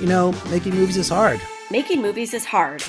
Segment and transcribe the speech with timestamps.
[0.00, 1.40] you know, making movies is hard.
[1.70, 2.82] Making movies is hard.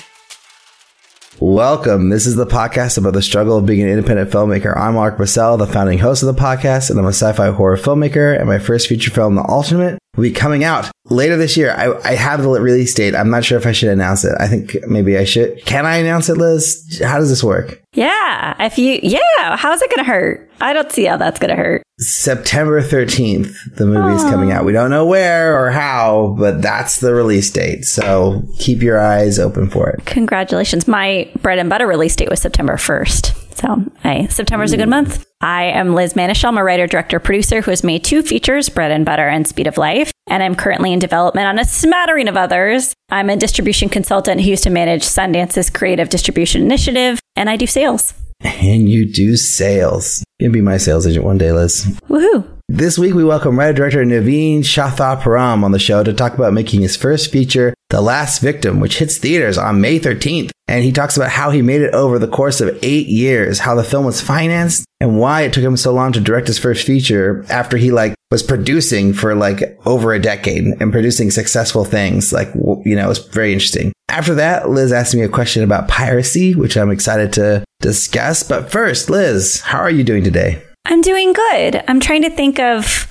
[1.40, 2.10] Welcome.
[2.10, 4.76] This is the podcast about the struggle of being an independent filmmaker.
[4.76, 8.38] I'm Alrik Bursell, the founding host of the podcast, and I'm a sci-fi horror filmmaker.
[8.38, 11.72] And my first feature film, The Ultimate, will be coming out later this year.
[11.72, 13.14] I, I have the release date.
[13.14, 14.34] I'm not sure if I should announce it.
[14.38, 15.64] I think maybe I should.
[15.64, 17.00] Can I announce it, Liz?
[17.02, 17.82] How does this work?
[17.94, 18.54] Yeah.
[18.60, 19.56] If you, yeah.
[19.56, 20.50] How's it going to hurt?
[20.60, 21.82] I don't see how that's going to hurt.
[21.98, 24.64] September 13th, the movie is coming out.
[24.64, 27.84] We don't know where or how, but that's the release date.
[27.84, 30.04] So keep your eyes open for it.
[30.04, 30.86] Congratulations.
[30.86, 33.38] My bread and butter release date was September 1st.
[33.56, 35.24] So I, September's a good month.
[35.42, 36.44] I am Liz Manashil.
[36.48, 39.66] I'm a writer, director, producer who has made two features, Bread and Butter and Speed
[39.66, 40.12] of Life.
[40.28, 42.94] And I'm currently in development on a smattering of others.
[43.10, 47.66] I'm a distribution consultant who used to manage Sundance's creative distribution initiative, and I do
[47.66, 48.14] sales.
[48.40, 50.22] And you do sales.
[50.38, 51.86] You can be my sales agent one day, Liz.
[52.08, 52.46] Woohoo.
[52.74, 56.80] This week, we welcome writer director Naveen Chathapuram on the show to talk about making
[56.80, 60.52] his first feature, The Last Victim, which hits theaters on May 13th.
[60.68, 63.74] And he talks about how he made it over the course of eight years, how
[63.74, 66.86] the film was financed, and why it took him so long to direct his first
[66.86, 72.32] feature after he like was producing for like over a decade and producing successful things.
[72.32, 73.92] Like, you know, it was very interesting.
[74.08, 78.42] After that, Liz asked me a question about piracy, which I'm excited to discuss.
[78.42, 80.62] But first, Liz, how are you doing today?
[80.84, 81.82] I'm doing good.
[81.86, 83.08] I'm trying to think of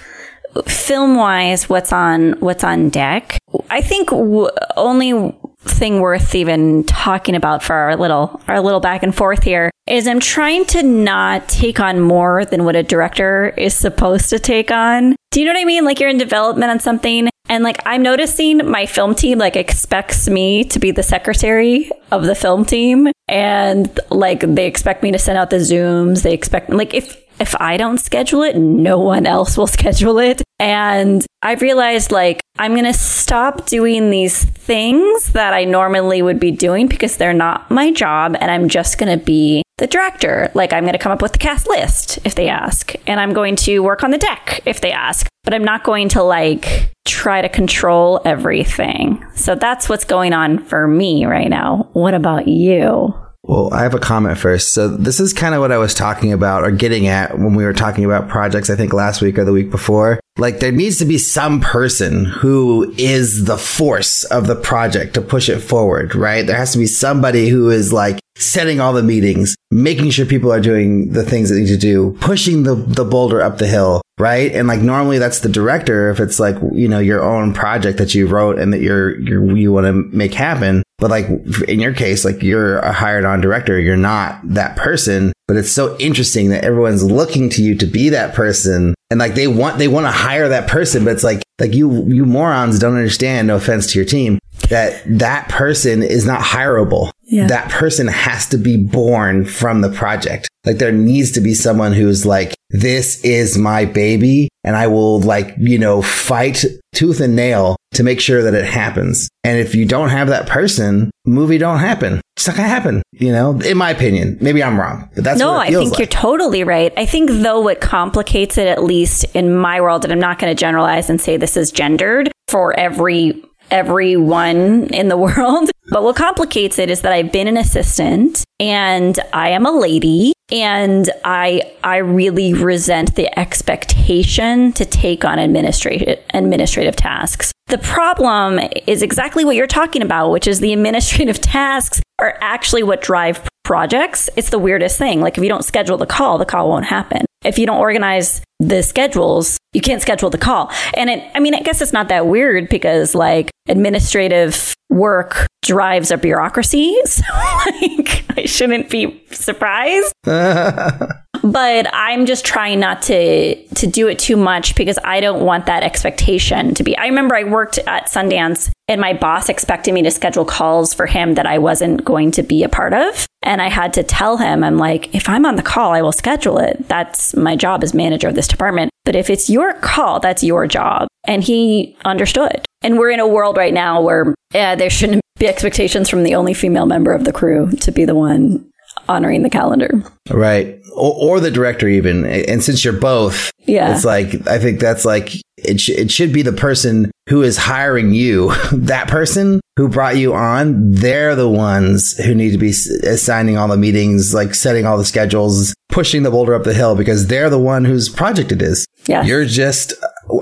[0.65, 3.37] film wise what's on what's on deck.
[3.69, 9.03] I think w- only thing worth even talking about for our little our little back
[9.03, 13.49] and forth here is I'm trying to not take on more than what a director
[13.57, 15.15] is supposed to take on.
[15.31, 15.85] Do you know what I mean?
[15.85, 20.27] Like you're in development on something and like I'm noticing my film team like expects
[20.27, 25.19] me to be the secretary of the film team and like they expect me to
[25.19, 26.23] send out the zooms.
[26.23, 30.43] They expect like if if I don't schedule it, no one else will schedule it.
[30.59, 36.39] And I've realized like I'm going to stop doing these things that I normally would
[36.39, 40.51] be doing because they're not my job and I'm just going to be the director.
[40.53, 43.33] Like I'm going to come up with the cast list if they ask and I'm
[43.33, 46.91] going to work on the deck if they ask, but I'm not going to like
[47.07, 49.25] try to control everything.
[49.33, 51.89] So that's what's going on for me right now.
[51.93, 53.15] What about you?
[53.43, 54.71] Well, I have a comment first.
[54.73, 57.65] So this is kind of what I was talking about or getting at when we
[57.65, 60.19] were talking about projects, I think last week or the week before.
[60.37, 65.21] Like there needs to be some person who is the force of the project to
[65.21, 66.45] push it forward, right?
[66.45, 70.51] There has to be somebody who is like setting all the meetings, making sure people
[70.51, 74.01] are doing the things they need to do, pushing the, the boulder up the hill,
[74.17, 74.51] right?
[74.53, 78.15] And like normally that's the director if it's like, you know, your own project that
[78.15, 80.81] you wrote and that you're, you're you want to make happen.
[80.97, 81.27] But like
[81.67, 85.33] in your case, like you're a hired on director, you're not that person.
[85.51, 88.95] But it's so interesting that everyone's looking to you to be that person.
[89.09, 92.05] And like they want, they want to hire that person, but it's like, like you,
[92.07, 97.11] you morons don't understand, no offense to your team, that that person is not hireable.
[97.31, 97.47] Yeah.
[97.47, 100.49] That person has to be born from the project.
[100.65, 105.21] Like there needs to be someone who's like, this is my baby and I will
[105.21, 109.29] like, you know, fight tooth and nail to make sure that it happens.
[109.45, 112.21] And if you don't have that person, movie don't happen.
[112.35, 114.37] It's not gonna happen, you know, in my opinion.
[114.41, 115.99] Maybe I'm wrong, but that's no, what it I think like.
[115.99, 116.93] you're totally right.
[116.97, 120.53] I think though what complicates it, at least in my world, and I'm not going
[120.53, 123.41] to generalize and say this is gendered for every
[123.71, 125.71] everyone in the world.
[125.89, 130.33] But what complicates it is that I've been an assistant and I am a lady
[130.51, 137.51] and I I really resent the expectation to take on administrative administrative tasks.
[137.67, 142.83] The problem is exactly what you're talking about, which is the administrative tasks are actually
[142.83, 144.29] what drive projects.
[144.35, 145.21] It's the weirdest thing.
[145.21, 147.25] Like if you don't schedule the call, the call won't happen.
[147.43, 150.71] If you don't organize the schedules, you can't schedule the call.
[150.95, 156.11] And it, I mean, I guess it's not that weird because like administrative work drives
[156.11, 156.97] a bureaucracy.
[157.05, 160.13] So like I shouldn't be surprised.
[160.23, 165.65] but I'm just trying not to to do it too much because I don't want
[165.65, 166.97] that expectation to be.
[166.97, 171.05] I remember I worked at Sundance and my boss expected me to schedule calls for
[171.05, 173.25] him that I wasn't going to be a part of.
[173.43, 176.11] And I had to tell him, I'm like, if I'm on the call, I will
[176.11, 176.87] schedule it.
[176.87, 178.91] That's my job as manager of this department.
[179.03, 181.07] But if it's your call, that's your job.
[181.25, 182.63] And he understood.
[182.83, 186.35] And we're in a world right now where uh, there shouldn't be expectations from the
[186.35, 188.70] only female member of the crew to be the one
[189.11, 190.03] honoring the calendar.
[190.29, 190.79] Right.
[190.95, 192.25] Or, or the director even.
[192.25, 193.93] And since you're both, Yeah.
[193.93, 197.57] it's like, I think that's like, it, sh- it should be the person who is
[197.57, 198.53] hiring you.
[198.73, 203.57] that person who brought you on, they're the ones who need to be s- assigning
[203.57, 207.27] all the meetings, like setting all the schedules, pushing the boulder up the hill because
[207.27, 208.85] they're the one whose project it is.
[209.07, 209.23] Yeah.
[209.23, 209.93] You're just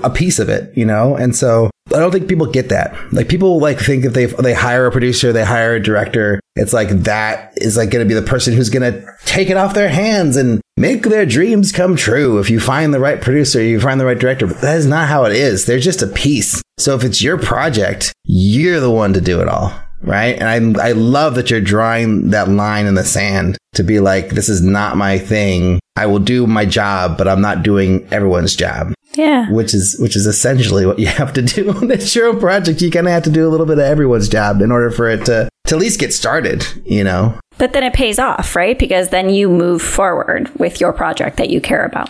[0.04, 1.16] a piece of it, you know?
[1.16, 2.96] And so I don't think people get that.
[3.14, 6.74] Like people like think if they they hire a producer, they hire a director, it's
[6.74, 9.74] like that is like going to be the person who's going to take it off
[9.74, 12.40] their hands and make their dreams come true.
[12.40, 14.48] If you find the right producer, you find the right director.
[14.48, 15.66] But that is not how it is.
[15.66, 16.62] They're just a piece.
[16.78, 20.38] So if it's your project, you're the one to do it all right?
[20.40, 24.30] And I I love that you're drawing that line in the sand to be like,
[24.30, 25.80] this is not my thing.
[25.96, 28.94] I will do my job, but I'm not doing everyone's job.
[29.16, 29.52] Yeah.
[29.52, 32.82] Which is which is essentially what you have to do when it's your own project.
[32.82, 35.10] You kind of have to do a little bit of everyone's job in order for
[35.10, 37.38] it to to at least get started, you know.
[37.58, 38.80] But then it pays off, right?
[38.80, 42.10] Because then you move forward with your project that you care about.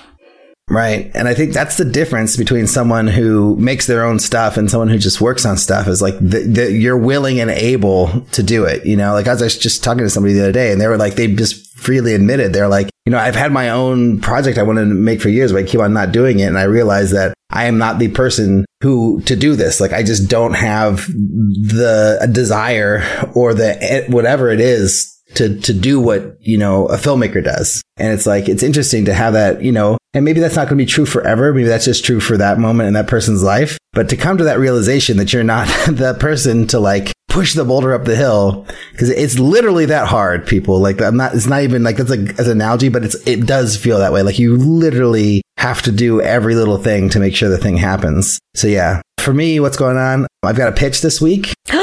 [0.69, 1.09] Right.
[1.15, 4.87] And I think that's the difference between someone who makes their own stuff and someone
[4.87, 8.65] who just works on stuff is like the, the, you're willing and able to do
[8.65, 8.85] it.
[8.85, 10.97] You know, like I was just talking to somebody the other day and they were
[10.97, 14.63] like, they just freely admitted they're like, you know, I've had my own project I
[14.63, 16.43] wanted to make for years, but I keep on not doing it.
[16.45, 19.81] And I realized that I am not the person who to do this.
[19.81, 23.01] Like I just don't have the desire
[23.33, 27.81] or the eh, whatever it is to to do what you know a filmmaker does.
[27.97, 30.77] And it's like it's interesting to have that you know and maybe that's not going
[30.77, 31.53] to be true forever.
[31.53, 33.77] Maybe that's just true for that moment in that person's life.
[33.93, 37.63] But to come to that realization that you're not the person to like push the
[37.63, 40.79] boulder up the hill because it's literally that hard people.
[40.79, 43.45] Like i'm not it's not even like that's a as an analogy but it's it
[43.45, 44.23] does feel that way.
[44.23, 48.39] Like you literally have to do every little thing to make sure the thing happens.
[48.55, 49.01] So yeah.
[49.19, 50.25] For me what's going on?
[50.43, 51.53] I've got a pitch this week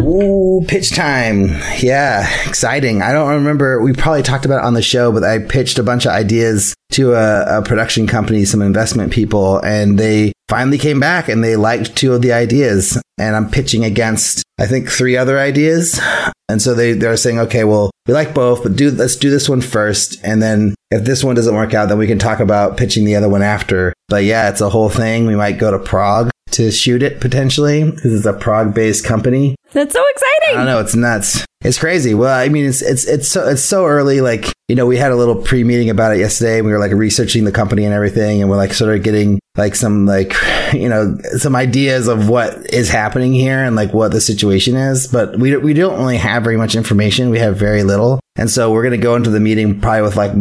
[0.00, 1.48] Ooh, pitch time.
[1.78, 3.02] Yeah, exciting.
[3.02, 3.82] I don't remember.
[3.82, 6.74] We probably talked about it on the show, but I pitched a bunch of ideas
[6.92, 11.56] to a, a, production company, some investment people, and they finally came back and they
[11.56, 13.00] liked two of the ideas.
[13.18, 16.00] And I'm pitching against, I think, three other ideas.
[16.48, 19.48] And so they, they're saying, okay, well, we like both, but do, let's do this
[19.48, 20.18] one first.
[20.24, 23.16] And then if this one doesn't work out, then we can talk about pitching the
[23.16, 23.94] other one after.
[24.08, 25.26] But yeah, it's a whole thing.
[25.26, 29.56] We might go to Prague to shoot it potentially because it's a Prague based company.
[29.72, 30.54] That's so exciting.
[30.54, 30.80] I don't know.
[30.80, 31.44] It's nuts.
[31.62, 32.12] It's crazy.
[32.12, 34.20] Well, I mean, it's, it's, it's so, it's so early.
[34.20, 36.58] Like, you know, we had a little pre meeting about it yesterday.
[36.58, 38.40] And we were like researching the company and everything.
[38.40, 40.34] And we're like sort of getting like some, like,
[40.72, 45.06] you know, some ideas of what is happening here and like what the situation is.
[45.06, 47.30] But we, we don't really have very much information.
[47.30, 48.20] We have very little.
[48.36, 50.32] And so we're going to go into the meeting probably with like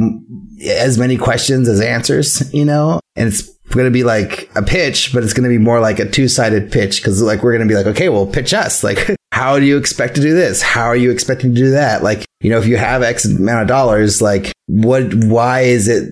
[0.65, 5.13] as many questions as answers, you know, and it's going to be like a pitch,
[5.13, 7.67] but it's going to be more like a two sided pitch because like we're going
[7.67, 8.83] to be like, okay, well, pitch us.
[8.83, 10.61] Like, how do you expect to do this?
[10.61, 12.03] How are you expecting to do that?
[12.03, 16.09] Like, you know, if you have X amount of dollars, like, what, why is it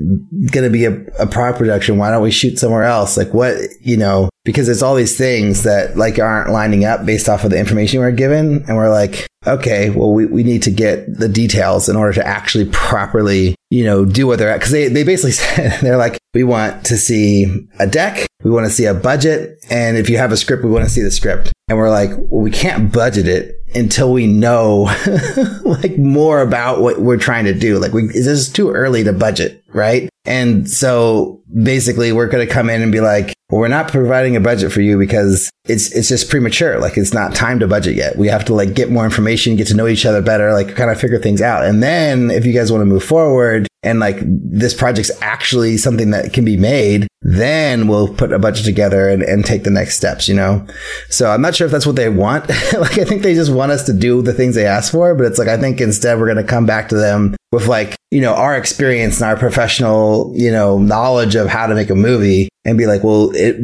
[0.51, 1.97] going to be a, a Prague production?
[1.97, 3.17] Why don't we shoot somewhere else?
[3.17, 7.29] Like, what, you know, because it's all these things that like aren't lining up based
[7.29, 8.63] off of the information we're given.
[8.67, 12.25] And we're like, okay, well, we, we need to get the details in order to
[12.25, 14.61] actually properly, you know, do what they're at.
[14.61, 18.27] Cause they, they basically said, they're like, we want to see a deck.
[18.43, 19.57] We want to see a budget.
[19.69, 21.51] And if you have a script, we want to see the script.
[21.67, 24.83] And we're like, well, we can't budget it until we know
[25.63, 27.79] like more about what we're trying to do.
[27.79, 30.09] Like we, this is too early to budget, right?
[30.25, 34.35] And so basically we're going to come in and be like, well, we're not providing
[34.35, 36.79] a budget for you because it's, it's just premature.
[36.79, 38.17] Like it's not time to budget yet.
[38.17, 40.91] We have to like get more information, get to know each other better, like kind
[40.91, 41.63] of figure things out.
[41.63, 46.11] And then if you guys want to move forward and like this project's actually something
[46.11, 49.95] that can be made, then we'll put a budget together and, and take the next
[49.95, 50.65] steps, you know?
[51.09, 52.49] So I'm not sure if that's what they want.
[52.73, 55.25] like I think they just want us to do the things they ask for, but
[55.25, 58.21] it's like I think instead we're going to come back to them with like, you
[58.21, 62.49] know, our experience and our professional, you know, knowledge of how to make a movie
[62.65, 63.57] and be like, well, it,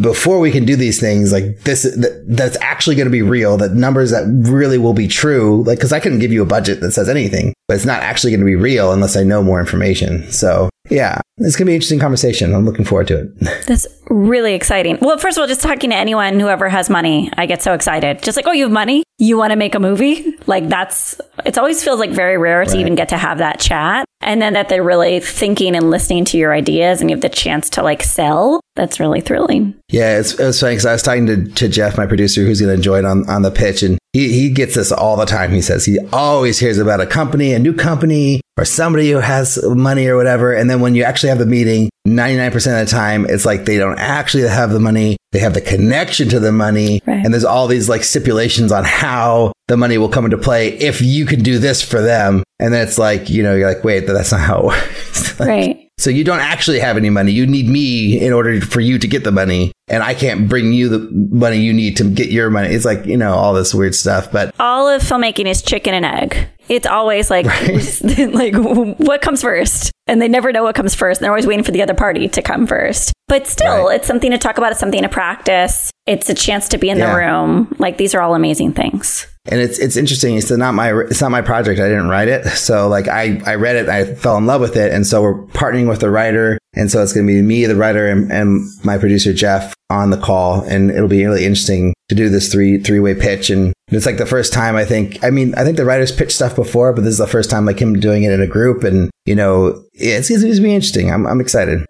[0.00, 3.56] before we can do these things, like this, that, that's actually going to be real,
[3.56, 5.62] that numbers that really will be true.
[5.64, 8.30] Like, cause I couldn't give you a budget that says anything, but it's not actually
[8.32, 10.30] going to be real unless I know more information.
[10.32, 12.52] So yeah, it's going to be an interesting conversation.
[12.52, 13.40] I'm looking forward to it.
[13.66, 14.98] That's really exciting.
[15.00, 18.22] Well, first of all, just talking to anyone, whoever has money, I get so excited.
[18.22, 19.04] Just like, oh, you have money?
[19.18, 20.36] You want to make a movie?
[20.46, 24.04] Like that's, it always feels like very rare to even get to have that chat.
[24.20, 27.28] And then that they're really thinking and listening to your ideas and you have the
[27.28, 28.60] chance to like sell.
[28.76, 29.74] That's really thrilling.
[29.88, 32.60] Yeah, it's, it was funny because I was talking to, to Jeff, my producer, who's
[32.60, 33.82] going to join on, on the pitch.
[33.82, 35.52] And he, he gets this all the time.
[35.52, 39.58] He says he always hears about a company, a new company, or somebody who has
[39.64, 40.52] money or whatever.
[40.52, 43.78] And then when you actually have the meeting, 99% of the time, it's like they
[43.78, 45.16] don't actually have the money.
[45.32, 47.00] They have the connection to the money.
[47.06, 47.24] Right.
[47.24, 51.00] And there's all these like stipulations on how the money will come into play if
[51.00, 52.42] you can do this for them.
[52.58, 55.40] And then it's like, you know, you're like, wait, that's not how it works.
[55.40, 55.88] like, right.
[56.00, 57.32] So you don't actually have any money.
[57.32, 59.72] You need me in order for you to get the money.
[59.88, 62.68] And I can't bring you the money you need to get your money.
[62.68, 64.32] It's like, you know, all this weird stuff.
[64.32, 66.48] But all of filmmaking is chicken and egg.
[66.68, 67.46] It's always like,
[68.32, 69.90] like what comes first?
[70.06, 71.20] And they never know what comes first.
[71.20, 73.12] And they're always waiting for the other party to come first.
[73.28, 73.96] But still, right.
[73.96, 74.70] it's something to talk about.
[74.70, 75.90] It's something to practice.
[76.06, 77.12] It's a chance to be in yeah.
[77.12, 77.76] the room.
[77.78, 80.36] Like these are all amazing things and it's it's interesting.
[80.36, 81.80] It's not my it's not my project.
[81.80, 84.76] I didn't write it, so like I I read it, I fell in love with
[84.76, 87.64] it, and so we're partnering with the writer, and so it's going to be me,
[87.64, 91.94] the writer, and, and my producer Jeff on the call, and it'll be really interesting
[92.10, 95.22] to do this three three way pitch, and it's like the first time I think.
[95.24, 97.64] I mean, I think the writers pitched stuff before, but this is the first time
[97.64, 100.74] like him doing it in a group, and you know, it's, it's going to be
[100.74, 101.10] interesting.
[101.10, 101.86] I'm I'm excited.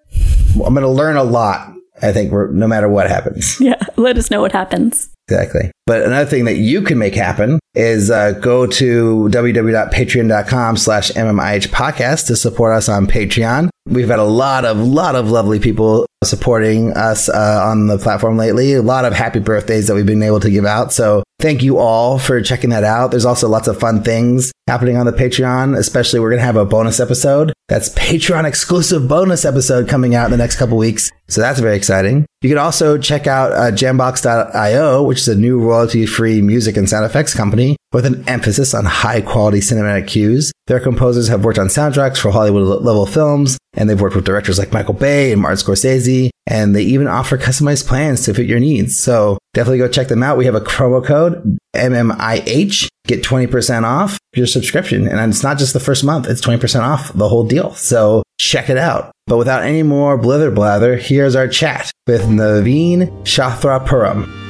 [0.54, 1.75] I'm going to learn a lot.
[2.02, 3.61] I think no matter what happens.
[3.61, 5.11] Yeah, let us know what happens.
[5.28, 5.71] Exactly.
[5.90, 11.66] But another thing that you can make happen is uh, go to www.patreon.com slash MMIH
[11.70, 13.70] podcast to support us on Patreon.
[13.87, 18.37] We've had a lot of, lot of lovely people supporting us uh, on the platform
[18.37, 18.75] lately.
[18.75, 20.92] A lot of happy birthdays that we've been able to give out.
[20.92, 23.11] So thank you all for checking that out.
[23.11, 26.56] There's also lots of fun things happening on the Patreon, especially we're going to have
[26.56, 27.52] a bonus episode.
[27.68, 31.11] That's Patreon exclusive bonus episode coming out in the next couple weeks.
[31.28, 32.26] So that's very exciting.
[32.42, 36.90] You can also check out uh, jambox.io, which is a new royalty free music and
[36.90, 40.52] sound effects company with an emphasis on high quality cinematic cues.
[40.66, 44.58] Their composers have worked on soundtracks for Hollywood level films, and they've worked with directors
[44.58, 48.60] like Michael Bay and Martin Scorsese, and they even offer customized plans to fit your
[48.60, 48.99] needs.
[48.99, 50.37] So definitely go check them out.
[50.37, 55.08] We have a promo code MMIH, get 20% off your subscription.
[55.08, 57.72] And it's not just the first month, it's 20% off the whole deal.
[57.72, 59.12] So check it out.
[59.26, 64.50] But without any more blither blather, here's our chat with Naveen Chathapuram.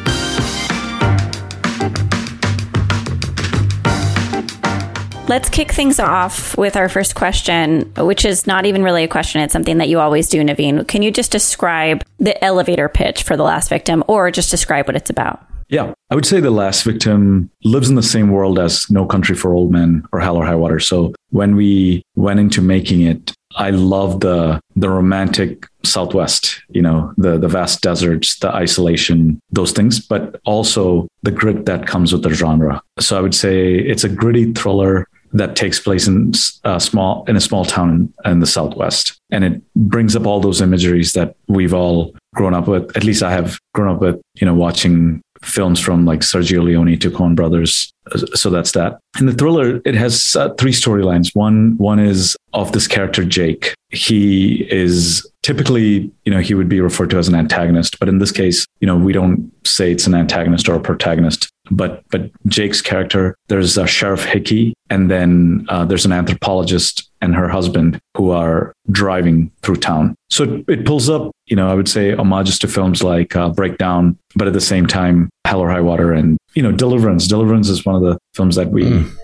[5.31, 9.41] Let's kick things off with our first question, which is not even really a question.
[9.41, 10.89] It's something that you always do, Naveen.
[10.89, 14.97] Can you just describe the elevator pitch for The Last Victim or just describe what
[14.97, 15.47] it's about?
[15.69, 19.37] Yeah, I would say The Last Victim lives in the same world as No Country
[19.37, 20.81] for Old Men or Hell or High Water.
[20.81, 27.13] So when we went into making it, I love the the romantic Southwest, you know,
[27.17, 32.23] the the vast deserts, the isolation, those things, but also the grit that comes with
[32.23, 32.83] the genre.
[32.99, 36.33] So I would say it's a gritty thriller that takes place in
[36.65, 40.41] a uh, small in a small town in the southwest and it brings up all
[40.41, 44.21] those imageries that we've all grown up with at least i have grown up with
[44.35, 47.93] you know watching films from like Sergio Leone to Coen Brothers.
[48.35, 48.99] So that's that.
[49.19, 51.35] In the thriller, it has uh, three storylines.
[51.35, 53.75] One one is of this character Jake.
[53.91, 58.19] He is typically, you know, he would be referred to as an antagonist, but in
[58.19, 62.31] this case, you know, we don't say it's an antagonist or a protagonist but but
[62.47, 68.01] Jake's character, there's a Sheriff Hickey, and then uh, there's an anthropologist and her husband
[68.17, 70.15] who are driving through town.
[70.31, 73.51] So it, it pulls up, you know, I would say homages to films like uh,
[73.51, 77.27] Breakdown, but at the same time, Hell or High Water, and you know, Deliverance.
[77.27, 78.85] Deliverance is one of the films that we.
[78.85, 79.17] Mm.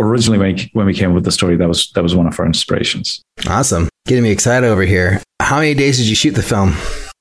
[0.00, 2.38] Originally, when, when we came up with the story, that was that was one of
[2.40, 3.22] our inspirations.
[3.48, 5.22] Awesome, getting me excited over here.
[5.40, 6.74] How many days did you shoot the film?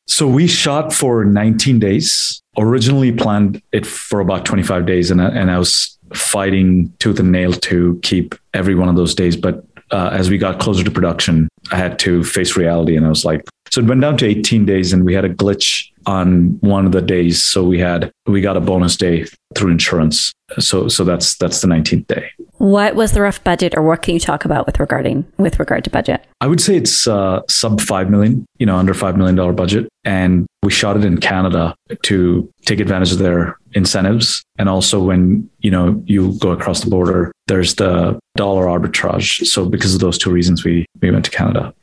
[0.07, 5.29] So we shot for 19 days originally planned it for about 25 days and I,
[5.29, 9.35] and I was fighting tooth and nail to keep every one of those days.
[9.35, 13.09] But uh, as we got closer to production, I had to face reality and I
[13.09, 13.43] was like,
[13.73, 16.91] so it went down to 18 days and we had a glitch on one of
[16.91, 17.41] the days.
[17.41, 19.25] So we had, we got a bonus day
[19.55, 20.31] through insurance.
[20.59, 22.29] So, so that's, that's the 19th day.
[22.59, 25.83] What was the rough budget, or what can you talk about with regarding with regard
[25.85, 26.23] to budget?
[26.39, 29.89] I would say it's uh, sub five million, you know, under five million dollar budget,
[30.05, 35.49] and we shot it in Canada to take advantage of their incentives, and also when
[35.59, 39.45] you know you go across the border, there's the dollar arbitrage.
[39.45, 41.73] So because of those two reasons, we we went to Canada.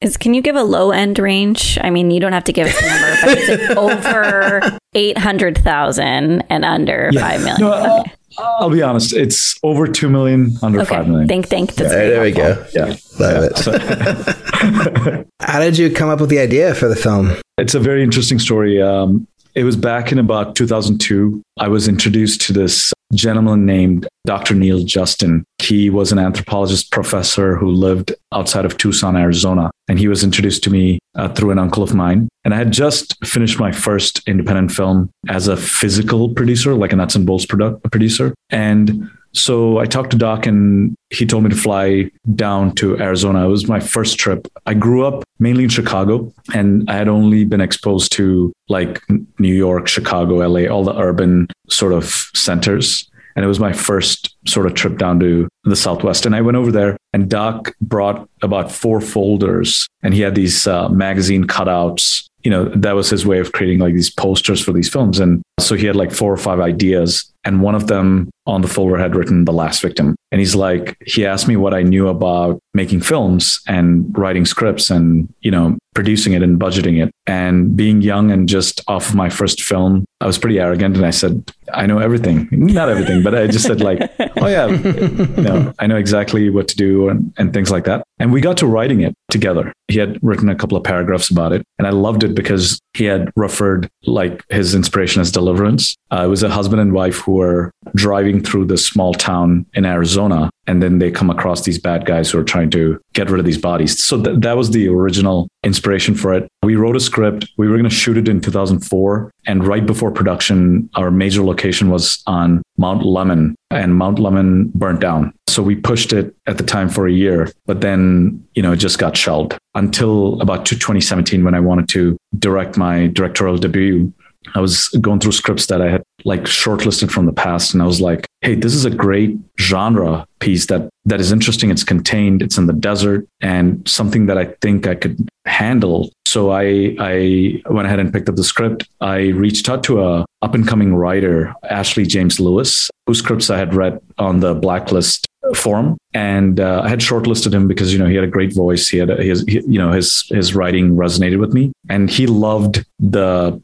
[0.00, 1.76] Is can you give a low end range?
[1.82, 5.18] I mean, you don't have to give us a number, but is it over eight
[5.18, 7.20] hundred thousand and under yeah.
[7.20, 7.60] five million?
[7.60, 8.12] No, okay.
[8.38, 9.12] I'll be honest.
[9.12, 10.94] It's over two million, under okay.
[10.94, 11.26] five million.
[11.26, 11.74] Think, think.
[11.74, 12.64] That's yeah, there we go.
[12.72, 15.26] Yeah, love it.
[15.40, 17.32] How did you come up with the idea for the film?
[17.56, 18.80] It's a very interesting story.
[18.80, 19.26] Um,
[19.58, 21.42] it was back in about 2002.
[21.58, 24.54] I was introduced to this gentleman named Dr.
[24.54, 25.44] Neil Justin.
[25.60, 29.72] He was an anthropologist professor who lived outside of Tucson, Arizona.
[29.88, 32.28] And he was introduced to me uh, through an uncle of mine.
[32.44, 36.96] And I had just finished my first independent film as a physical producer, like a
[36.96, 38.36] nuts and bolts produ- producer.
[38.50, 43.44] And so I talked to Doc and he told me to fly down to Arizona.
[43.44, 44.48] It was my first trip.
[44.66, 49.00] I grew up mainly in Chicago and I had only been exposed to like
[49.38, 52.04] New York, Chicago, LA, all the urban sort of
[52.34, 53.08] centers.
[53.36, 56.26] And it was my first sort of trip down to the Southwest.
[56.26, 60.66] And I went over there and Doc brought about four folders and he had these
[60.66, 64.72] uh, magazine cutouts you know that was his way of creating like these posters for
[64.72, 67.30] these films and So he had like four or five ideas.
[67.44, 70.16] And one of them on the folder had written The Last Victim.
[70.32, 74.90] And he's like, he asked me what I knew about making films and writing scripts
[74.90, 77.12] and, you know, producing it and budgeting it.
[77.26, 81.04] And being young and just off of my first film, I was pretty arrogant and
[81.04, 82.48] I said, I know everything.
[82.52, 84.00] Not everything, but I just said like,
[84.36, 88.04] oh yeah, you know, I know exactly what to do and, and things like that.
[88.18, 89.72] And we got to writing it together.
[89.88, 91.64] He had written a couple of paragraphs about it.
[91.78, 95.96] And I loved it because he had referred like his inspiration as deliverance.
[96.10, 99.84] Uh, it was a husband and wife who were driving through this small town in
[99.84, 100.50] Arizona.
[100.66, 103.46] And then they come across these bad guys who are trying to get rid of
[103.46, 104.02] these bodies.
[104.04, 106.46] So th- that was the original inspiration for it.
[106.62, 107.48] We wrote a script.
[107.56, 109.30] We were going to shoot it in 2004.
[109.46, 115.00] And right before production, our major location was on Mount Lemmon, and Mount Lemmon burnt
[115.00, 115.32] down.
[115.48, 118.76] So we pushed it at the time for a year, but then, you know, it
[118.76, 124.12] just got shelved until about 2017 when I wanted to direct my directorial debut.
[124.54, 127.86] I was going through scripts that I had like shortlisted from the past and I
[127.86, 131.70] was like, hey, this is a great genre piece that that is interesting.
[131.70, 136.10] It's contained, it's in the desert, and something that I think I could handle.
[136.26, 138.88] So I I went ahead and picked up the script.
[139.00, 143.58] I reached out to a up and coming writer, Ashley James Lewis, whose scripts I
[143.58, 148.06] had read on the Blacklist forum and uh, I had shortlisted him because you know
[148.06, 150.96] he had a great voice he had a, his he, you know his his writing
[150.96, 153.60] resonated with me and he loved the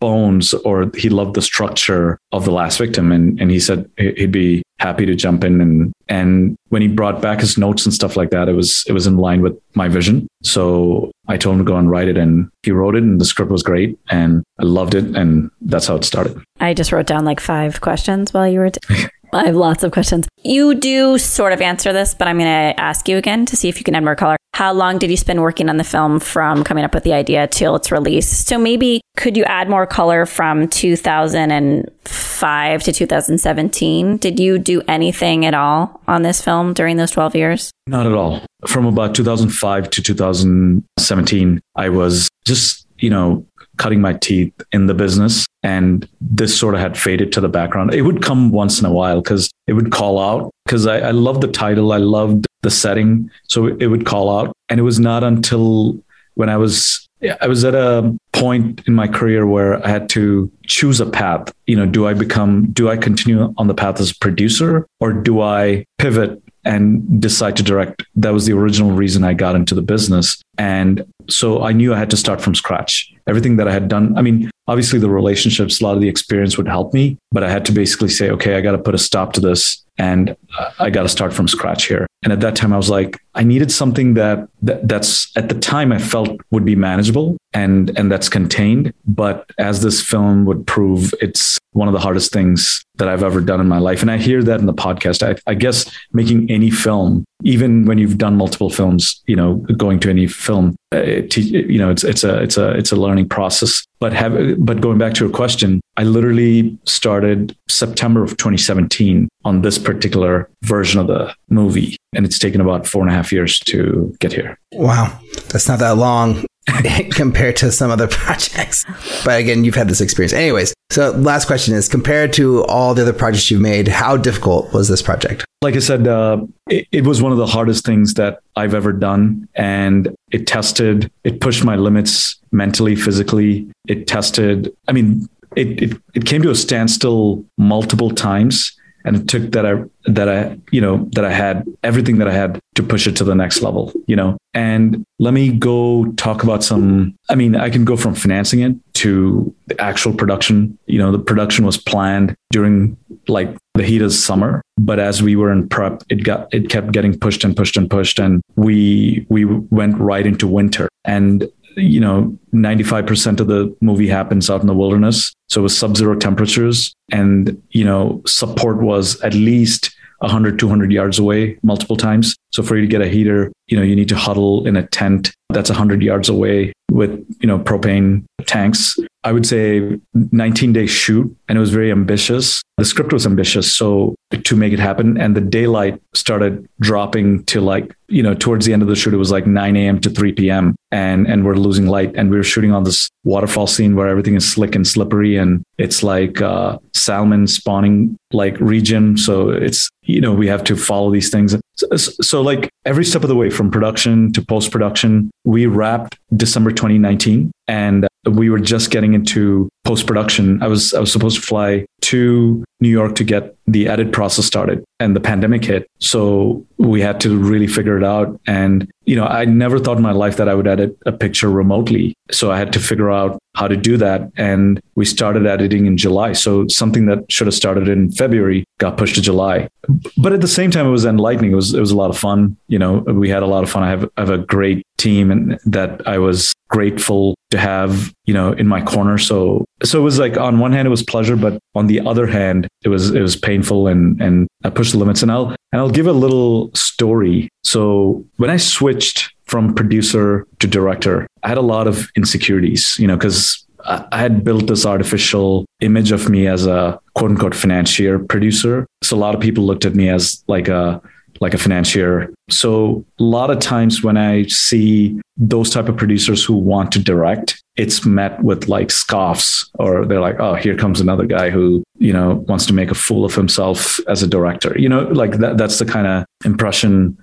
[0.00, 3.12] bones or he loved the structure of the last victim.
[3.12, 5.60] And and he said he'd be happy to jump in.
[5.60, 8.92] And and when he brought back his notes and stuff like that it was it
[8.92, 10.26] was in line with my vision.
[10.42, 13.24] So I told him to go and write it and he wrote it and the
[13.24, 16.40] script was great and I loved it and that's how it started.
[16.60, 19.92] I just wrote down like five questions while you were t- I have lots of
[19.92, 20.28] questions.
[20.42, 23.68] You do sort of answer this, but I'm going to ask you again to see
[23.68, 24.36] if you can add more color.
[24.54, 27.48] How long did you spend working on the film from coming up with the idea
[27.48, 28.28] till its release?
[28.28, 34.16] So maybe could you add more color from 2005 to 2017?
[34.18, 37.72] Did you do anything at all on this film during those 12 years?
[37.88, 38.42] Not at all.
[38.68, 43.44] From about 2005 to 2017, I was just, you know,
[43.76, 45.46] cutting my teeth in the business.
[45.62, 47.94] And this sort of had faded to the background.
[47.94, 51.10] It would come once in a while because it would call out because I, I
[51.10, 51.92] loved the title.
[51.92, 53.30] I loved the setting.
[53.48, 54.52] So it would call out.
[54.68, 55.98] And it was not until
[56.34, 57.08] when I was
[57.40, 61.52] I was at a point in my career where I had to choose a path.
[61.66, 65.12] You know, do I become, do I continue on the path as a producer or
[65.12, 68.04] do I pivot and decide to direct?
[68.16, 70.42] That was the original reason I got into the business.
[70.58, 73.12] And so I knew I had to start from scratch.
[73.26, 76.56] Everything that I had done, I mean, obviously the relationships, a lot of the experience
[76.56, 78.98] would help me, but I had to basically say, okay, I got to put a
[78.98, 82.06] stop to this and uh, I got to start from scratch here.
[82.22, 85.54] And at that time, I was like, I needed something that, that that's at the
[85.54, 88.92] time I felt would be manageable and and that's contained.
[89.06, 93.40] But as this film would prove, it's one of the hardest things that I've ever
[93.40, 94.02] done in my life.
[94.02, 95.22] And I hear that in the podcast.
[95.22, 100.00] I, I guess making any film, even when you've done multiple films, you know, going
[100.00, 103.28] to any film, uh, it, you know, it's it's a it's a it's a learning
[103.28, 103.84] process.
[104.00, 109.62] But have but going back to your question, I literally started September of 2017 on
[109.62, 113.58] this particular version of the movie, and it's taken about four and a half years
[113.60, 114.58] to get here.
[114.72, 115.18] Wow,
[115.48, 116.44] that's not that long.
[117.12, 118.84] compared to some other projects.
[119.24, 120.32] But again, you've had this experience.
[120.32, 124.72] Anyways, so last question is compared to all the other projects you've made, how difficult
[124.72, 125.44] was this project?
[125.62, 128.92] Like I said, uh, it, it was one of the hardest things that I've ever
[128.92, 129.48] done.
[129.54, 133.70] And it tested, it pushed my limits mentally, physically.
[133.88, 139.28] It tested, I mean, it, it, it came to a standstill multiple times and it
[139.28, 142.82] took that I that I you know that I had everything that I had to
[142.82, 144.36] push it to the next level you know?
[144.52, 148.76] And let me go talk about some I mean I can go from financing it
[148.94, 150.78] to the actual production.
[150.86, 152.96] You know the production was planned during
[153.28, 154.62] like the heat of summer.
[154.78, 157.90] But as we were in prep it got it kept getting pushed and pushed and
[157.90, 158.18] pushed.
[158.18, 160.88] And we we went right into winter.
[161.04, 165.32] And you know 95% of the movie happens out in the wilderness.
[165.48, 171.18] So it was sub-zero temperatures and you know support was at least 100 200 yards
[171.18, 172.36] away multiple times.
[172.52, 174.86] So for you to get a heater you know you need to huddle in a
[174.86, 178.98] tent that's 100 yards away with you know propane tanks.
[179.22, 179.98] I would say
[180.32, 182.62] 19 day shoot and it was very ambitious.
[182.76, 187.60] The script was ambitious so to make it happen and the daylight started dropping to
[187.60, 190.10] like you know towards the end of the shoot it was like 9 a.m to
[190.10, 193.96] 3 p.m and and we're losing light and we were shooting on this waterfall scene
[193.96, 199.16] where everything is slick and slippery and it's like uh, salmon spawning like region.
[199.16, 203.22] So it's you know we have to follow these things So, so, like every step
[203.22, 208.60] of the way from production to post production, we wrapped December 2019 and we were
[208.60, 210.62] just getting into post production.
[210.62, 214.44] I was I was supposed to fly to New York to get the edit process
[214.44, 215.88] started and the pandemic hit.
[216.00, 220.02] So we had to really figure it out and you know, I never thought in
[220.02, 222.14] my life that I would edit a picture remotely.
[222.30, 225.96] So I had to figure out how to do that and we started editing in
[225.96, 226.32] July.
[226.32, 229.68] So something that should have started in February got pushed to July.
[230.16, 231.52] But at the same time it was enlightening.
[231.52, 232.56] It was it was a lot of fun.
[232.68, 233.82] You know, we had a lot of fun.
[233.82, 238.34] I have I have a great team and that I was grateful to have, you
[238.34, 239.16] know, in my corner.
[239.16, 242.26] So so it was like on one hand it was pleasure, but on the other
[242.26, 245.22] hand it was it was painful and and I pushed the limits.
[245.22, 247.48] And I'll and I'll give a little story.
[247.62, 253.06] So when I switched from producer to director, I had a lot of insecurities, you
[253.06, 258.18] know, because I had built this artificial image of me as a quote unquote financier
[258.18, 258.86] producer.
[259.04, 261.00] So a lot of people looked at me as like a
[261.40, 262.32] like a financier.
[262.50, 266.98] So a lot of times when I see those type of producers who want to
[266.98, 271.82] direct, it's met with like scoffs or they're like, oh, here comes another guy who,
[271.98, 274.78] you know, wants to make a fool of himself as a director.
[274.78, 277.18] You know, like that that's the kind of impression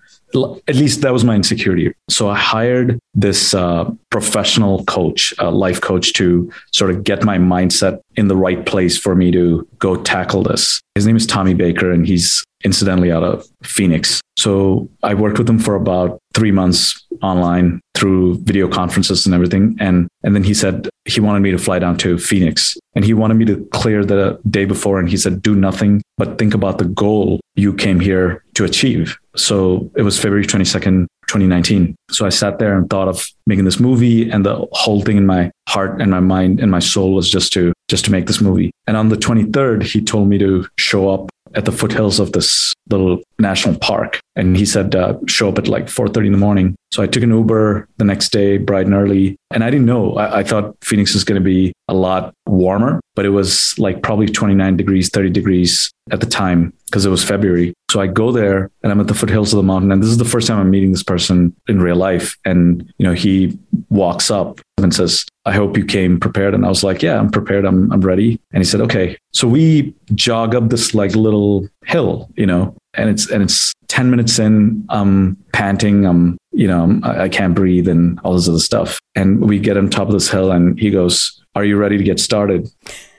[0.68, 1.94] at least that was my insecurity.
[2.10, 7.38] So I hired this uh, professional coach, a life coach, to sort of get my
[7.38, 10.82] mindset in the right place for me to go tackle this.
[10.96, 14.22] His name is Tommy Baker, and he's incidentally out of Phoenix.
[14.38, 19.76] So I worked with him for about three months online through video conferences and everything.
[19.80, 23.14] And and then he said he wanted me to fly down to Phoenix and he
[23.14, 25.00] wanted me to clear the day before.
[25.00, 29.18] And he said, do nothing but think about the goal you came here to achieve.
[29.36, 31.96] So it was February 22nd, 2019.
[32.10, 35.26] So I sat there and thought of making this movie and the whole thing in
[35.26, 38.42] my heart and my mind and my soul was just to just to make this
[38.42, 38.72] movie.
[38.88, 42.74] And on the 23rd, he told me to show up at the foothills of this
[42.90, 44.20] little national park.
[44.36, 46.76] And he said, uh, show up at like 4.30 in the morning.
[46.94, 49.38] So I took an Uber the next day, bright and early.
[49.52, 50.14] And I didn't know.
[50.16, 54.02] I, I thought Phoenix was going to be a lot warmer, but it was like
[54.02, 57.74] probably 29 degrees, 30 degrees at the time because it was February.
[57.90, 59.94] So I go there and I'm at the foothills of the mountain.
[59.94, 62.38] And this is the first time I'm meeting this person in real life.
[62.44, 63.58] And, you know, he
[63.90, 66.54] walks up and says, I hope you came prepared.
[66.54, 67.66] And I was like, yeah, I'm prepared.
[67.66, 68.40] I'm, I'm ready.
[68.52, 69.18] And he said, okay.
[69.32, 74.10] So we jog up this like little hill, you know, and it's, and it's 10
[74.10, 76.06] minutes in, I'm panting.
[76.06, 79.00] I'm, you know, I, I can't breathe and all this other stuff.
[79.16, 82.04] And we get on top of this hill and he goes, are you ready to
[82.04, 82.70] get started?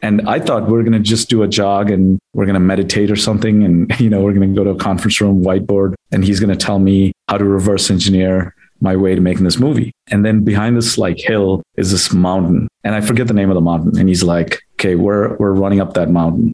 [0.01, 2.61] And I thought we are going to just do a jog and we're going to
[2.61, 3.63] meditate or something.
[3.63, 6.57] And, you know, we're going to go to a conference room, whiteboard, and he's going
[6.57, 9.93] to tell me how to reverse engineer my way to making this movie.
[10.09, 12.67] And then behind this like hill is this mountain.
[12.83, 13.97] And I forget the name of the mountain.
[13.97, 16.53] And he's like, okay, we're, we're running up that mountain.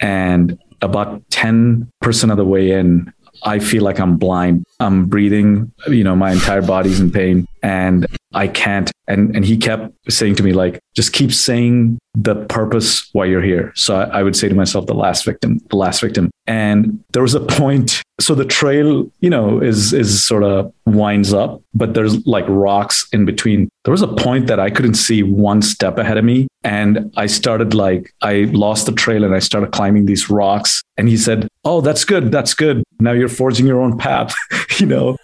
[0.00, 4.64] And about 10% of the way in, I feel like I'm blind.
[4.80, 8.90] I'm breathing, you know, my entire body's in pain and I can't.
[9.08, 13.42] And, and he kept saying to me, like, just keep saying the purpose why you're
[13.42, 13.72] here.
[13.76, 16.30] So I, I would say to myself, the last victim, the last victim.
[16.46, 18.02] And there was a point.
[18.20, 23.06] So the trail, you know, is, is sort of winds up, but there's like rocks
[23.12, 23.68] in between.
[23.84, 26.48] There was a point that I couldn't see one step ahead of me.
[26.64, 30.82] And I started like, I lost the trail and I started climbing these rocks.
[30.96, 32.32] And he said, Oh, that's good.
[32.32, 32.82] That's good.
[32.98, 34.34] Now you're forging your own path,
[34.80, 35.16] you know?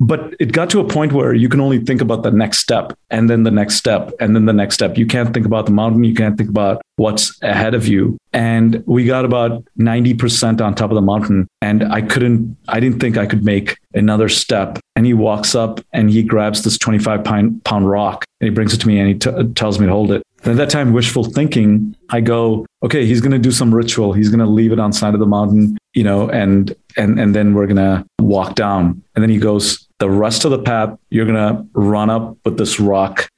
[0.00, 2.96] but it got to a point where you can only think about the next step
[3.10, 4.96] and then the next step and then the next step.
[4.96, 6.04] You can't think about the mountain.
[6.04, 8.16] You can't think about what's ahead of you.
[8.32, 11.46] And we got about 90% on top of the mountain.
[11.60, 14.78] And I couldn't, I didn't think I could make another step.
[14.96, 18.78] And he walks up and he grabs this 25 pound, rock and he brings it
[18.78, 20.22] to me and he t- tells me to hold it.
[20.42, 24.14] And at that time, wishful thinking, I go, okay, he's going to do some ritual.
[24.14, 27.34] He's going to leave it on side of the mountain, you know, and, and, and
[27.34, 29.02] then we're going to walk down.
[29.14, 32.56] And then he goes, the rest of the path, you're going to run up with
[32.56, 33.28] this rock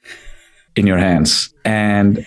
[0.77, 1.53] in your hands.
[1.65, 2.25] And,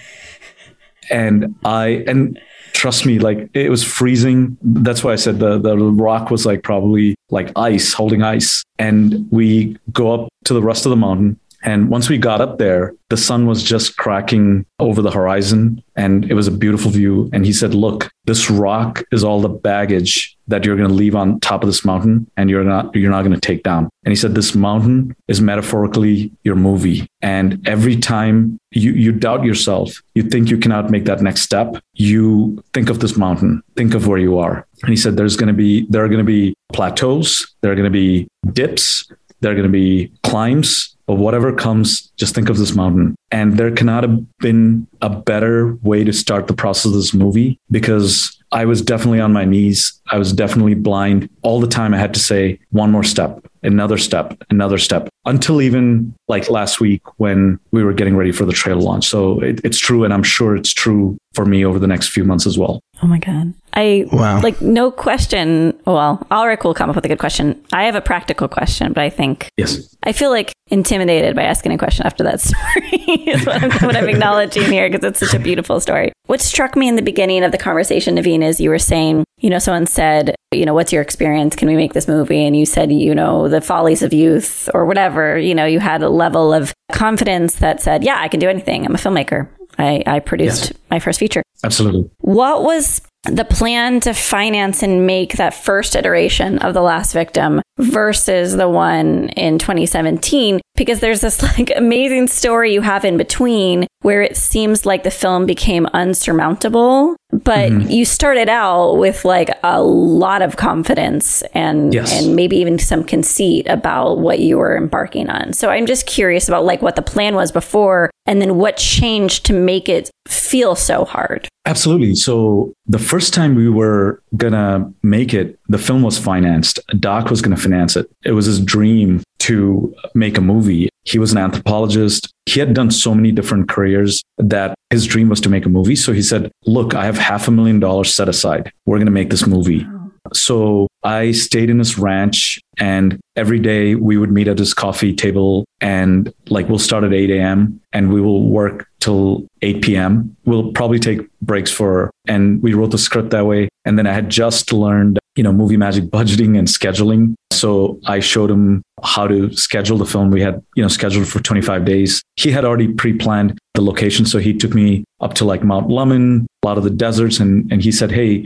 [1.10, 2.38] and I, and
[2.72, 4.58] trust me, like it was freezing.
[4.60, 8.62] That's why I said the, the rock was like probably like ice, holding ice.
[8.78, 12.58] And we go up to the rest of the mountain and once we got up
[12.58, 17.30] there, the sun was just cracking over the horizon and it was a beautiful view.
[17.32, 21.16] And he said, Look, this rock is all the baggage that you're going to leave
[21.16, 23.88] on top of this mountain and you're not, you're not going to take down.
[24.04, 27.08] And he said, This mountain is metaphorically your movie.
[27.22, 31.76] And every time you, you doubt yourself, you think you cannot make that next step,
[31.94, 34.66] you think of this mountain, think of where you are.
[34.82, 37.76] And he said, There's going to be, there are going to be plateaus, there are
[37.76, 42.48] going to be dips, there are going to be climbs, but whatever comes, just think
[42.48, 43.14] of this mountain.
[43.30, 47.58] And there cannot have been a better way to start the process of this movie
[47.70, 50.00] because I was definitely on my knees.
[50.10, 51.28] I was definitely blind.
[51.42, 55.60] All the time I had to say one more step, another step, another step until
[55.60, 59.06] even like last week when we were getting ready for the trail launch.
[59.06, 60.04] So it, it's true.
[60.04, 62.80] And I'm sure it's true for me over the next few months as well.
[63.02, 63.52] Oh my God.
[63.74, 64.40] I Wow.
[64.40, 65.74] like no question.
[65.86, 67.62] Well, Alrik will come up with a good question.
[67.72, 69.94] I have a practical question, but I think Yes.
[70.02, 72.88] I feel like intimidated by asking a question after that story
[73.26, 76.10] is what I'm, what I'm acknowledging here because it's such a beautiful story.
[76.26, 79.50] What struck me in the beginning of the conversation, Naveen, is you were saying, you
[79.50, 81.54] know, someone said, you know, what's your experience?
[81.54, 82.46] Can we make this movie?
[82.46, 86.02] And you said, you know, the follies of youth or whatever, you know, you had
[86.02, 88.86] a level of confidence that said, yeah, I can do anything.
[88.86, 89.48] I'm a filmmaker.
[89.78, 90.72] I, I produced Yes.
[90.90, 91.42] my first feature.
[91.64, 92.10] Absolutely.
[92.18, 97.62] What was the plan to finance and make that first iteration of The Last Victim
[97.78, 100.60] versus the one in 2017?
[100.76, 105.10] Because there's this like amazing story you have in between where it seems like the
[105.10, 107.90] film became unsurmountable, but mm-hmm.
[107.90, 112.12] you started out with like a lot of confidence and Yes.
[112.12, 115.52] and maybe even some conceit about what you were embarking on.
[115.52, 119.46] So I'm just curious about like what the plan was before and then what changed
[119.46, 121.48] to make it feel so hard.
[121.66, 122.14] Absolutely.
[122.14, 126.78] So the first time we were gonna make it, the film was financed.
[127.00, 128.08] Doc was gonna finance it.
[128.24, 130.88] It was his dream to make a movie.
[131.02, 132.32] He was an anthropologist.
[132.46, 135.96] He had done so many different careers that his dream was to make a movie.
[135.96, 138.72] So he said, Look, I have half a million dollars set aside.
[138.86, 139.86] We're gonna make this movie.
[140.32, 145.14] So I stayed in this ranch and every day we would meet at this coffee
[145.14, 147.80] table and like we'll start at 8 a.m.
[147.92, 150.36] and we will work till 8 p.m.
[150.46, 153.68] We'll probably take breaks for, and we wrote the script that way.
[153.84, 157.34] And then I had just learned, you know, movie magic budgeting and scheduling.
[157.52, 160.32] So I showed him how to schedule the film.
[160.32, 162.20] We had, you know, scheduled for 25 days.
[162.34, 164.26] He had already pre-planned the location.
[164.26, 167.38] So he took me up to like Mount Lemmon, a lot of the deserts.
[167.38, 168.44] And, and he said, Hey,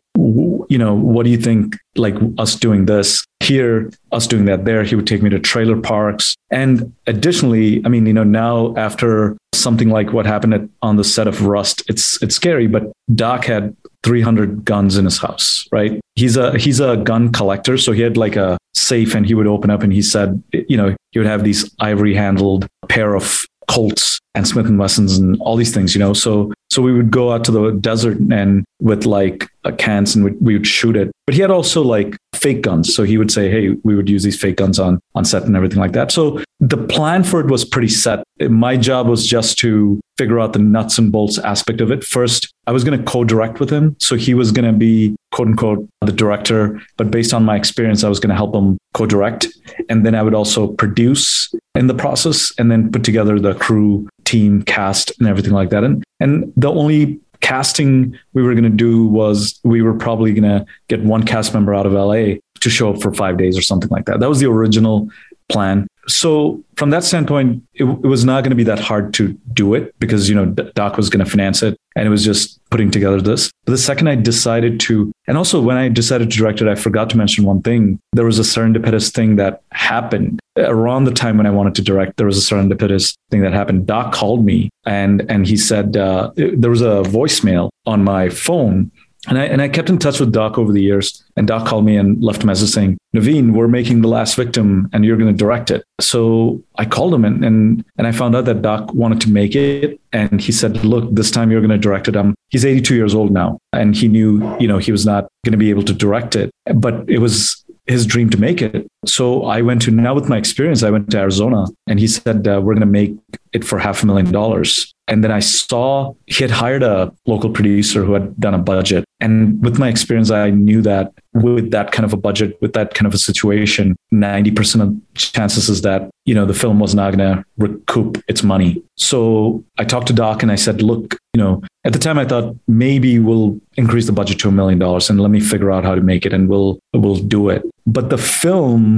[0.70, 4.82] you know, what do you think like us doing this here, us doing that there?
[4.84, 6.34] He would take me to trailer parks.
[6.50, 11.04] And additionally, I mean, you know, now after something like what happened at, on the
[11.04, 16.00] set of Rust, it's, it's scary, but Doc had 300 guns in his house, right?
[16.14, 17.76] He's a, he's a gun collector.
[17.76, 20.76] So he had like a safe and he would open up and he said, you
[20.76, 25.40] know, he would have these ivory handled pair of Colts and Smith and Wessons and
[25.40, 26.12] all these things, you know.
[26.12, 30.24] So so we would go out to the desert and with like uh, cans and
[30.24, 31.11] we, we would shoot it.
[31.26, 32.94] But he had also like fake guns.
[32.94, 35.56] So he would say, "Hey, we would use these fake guns on on set and
[35.56, 38.22] everything like that." So the plan for it was pretty set.
[38.40, 42.04] My job was just to figure out the nuts and bolts aspect of it.
[42.04, 45.48] First, I was going to co-direct with him, so he was going to be quote
[45.48, 46.80] unquote the director.
[46.96, 49.48] But based on my experience, I was going to help him co-direct,
[49.88, 54.09] and then I would also produce in the process, and then put together the crew,
[54.24, 55.85] team, cast, and everything like that.
[55.85, 60.44] And and the only casting we were going to do was we were probably going
[60.44, 63.62] to get one cast member out of LA to show up for five days or
[63.62, 64.20] something like that.
[64.20, 65.09] That was the original
[65.48, 65.87] plan.
[66.11, 69.75] So from that standpoint, it, it was not going to be that hard to do
[69.75, 72.90] it because you know Doc was going to finance it, and it was just putting
[72.90, 73.51] together this.
[73.64, 76.75] But the second I decided to, and also when I decided to direct it, I
[76.75, 77.99] forgot to mention one thing.
[78.12, 82.16] There was a serendipitous thing that happened around the time when I wanted to direct.
[82.16, 83.87] There was a serendipitous thing that happened.
[83.87, 88.90] Doc called me and and he said uh, there was a voicemail on my phone
[89.30, 91.24] and I, and I kept in touch with Doc over the years.
[91.36, 94.90] And Doc called me and left a message saying, Naveen, we're making The Last Victim
[94.92, 95.84] and you're going to direct it.
[96.00, 99.54] So I called him and, and, and I found out that Doc wanted to make
[99.54, 100.00] it.
[100.12, 102.16] And he said, look, this time you're going to direct it.
[102.16, 103.58] Um, he's 82 years old now.
[103.72, 106.50] And he knew, you know, he was not going to be able to direct it,
[106.74, 108.86] but it was his dream to make it.
[109.06, 112.46] So I went to, now with my experience, I went to Arizona and he said,
[112.46, 113.16] uh, we're going to make
[113.52, 114.92] it for half a million dollars.
[115.08, 119.04] And then I saw he had hired a local producer who had done a budget.
[119.18, 122.94] And with my experience, I knew that with that kind of a budget, with that
[122.94, 127.16] kind of a situation, 90% of chances is that, you know, the film was not
[127.16, 128.82] going to recoup its money.
[128.96, 132.24] So I talked to Doc and I said, look, you know, at the time I
[132.24, 135.84] thought maybe we'll increase the budget to a million dollars and let me figure out
[135.84, 137.62] how to make it and we'll, we'll do it.
[137.86, 138.89] But the film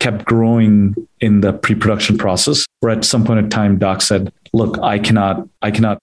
[0.00, 2.66] kept growing in the pre-production process.
[2.80, 5.98] Where at some point in time doc said look i cannot i cannot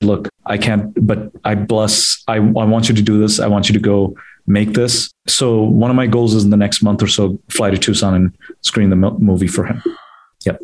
[0.00, 3.38] look i can't but i bless I, I want you to do this.
[3.40, 4.16] I want you to go
[4.48, 5.10] make this.
[5.26, 8.14] So one of my goals is in the next month or so fly to tucson
[8.14, 9.82] and screen the movie for him.
[10.44, 10.60] Yep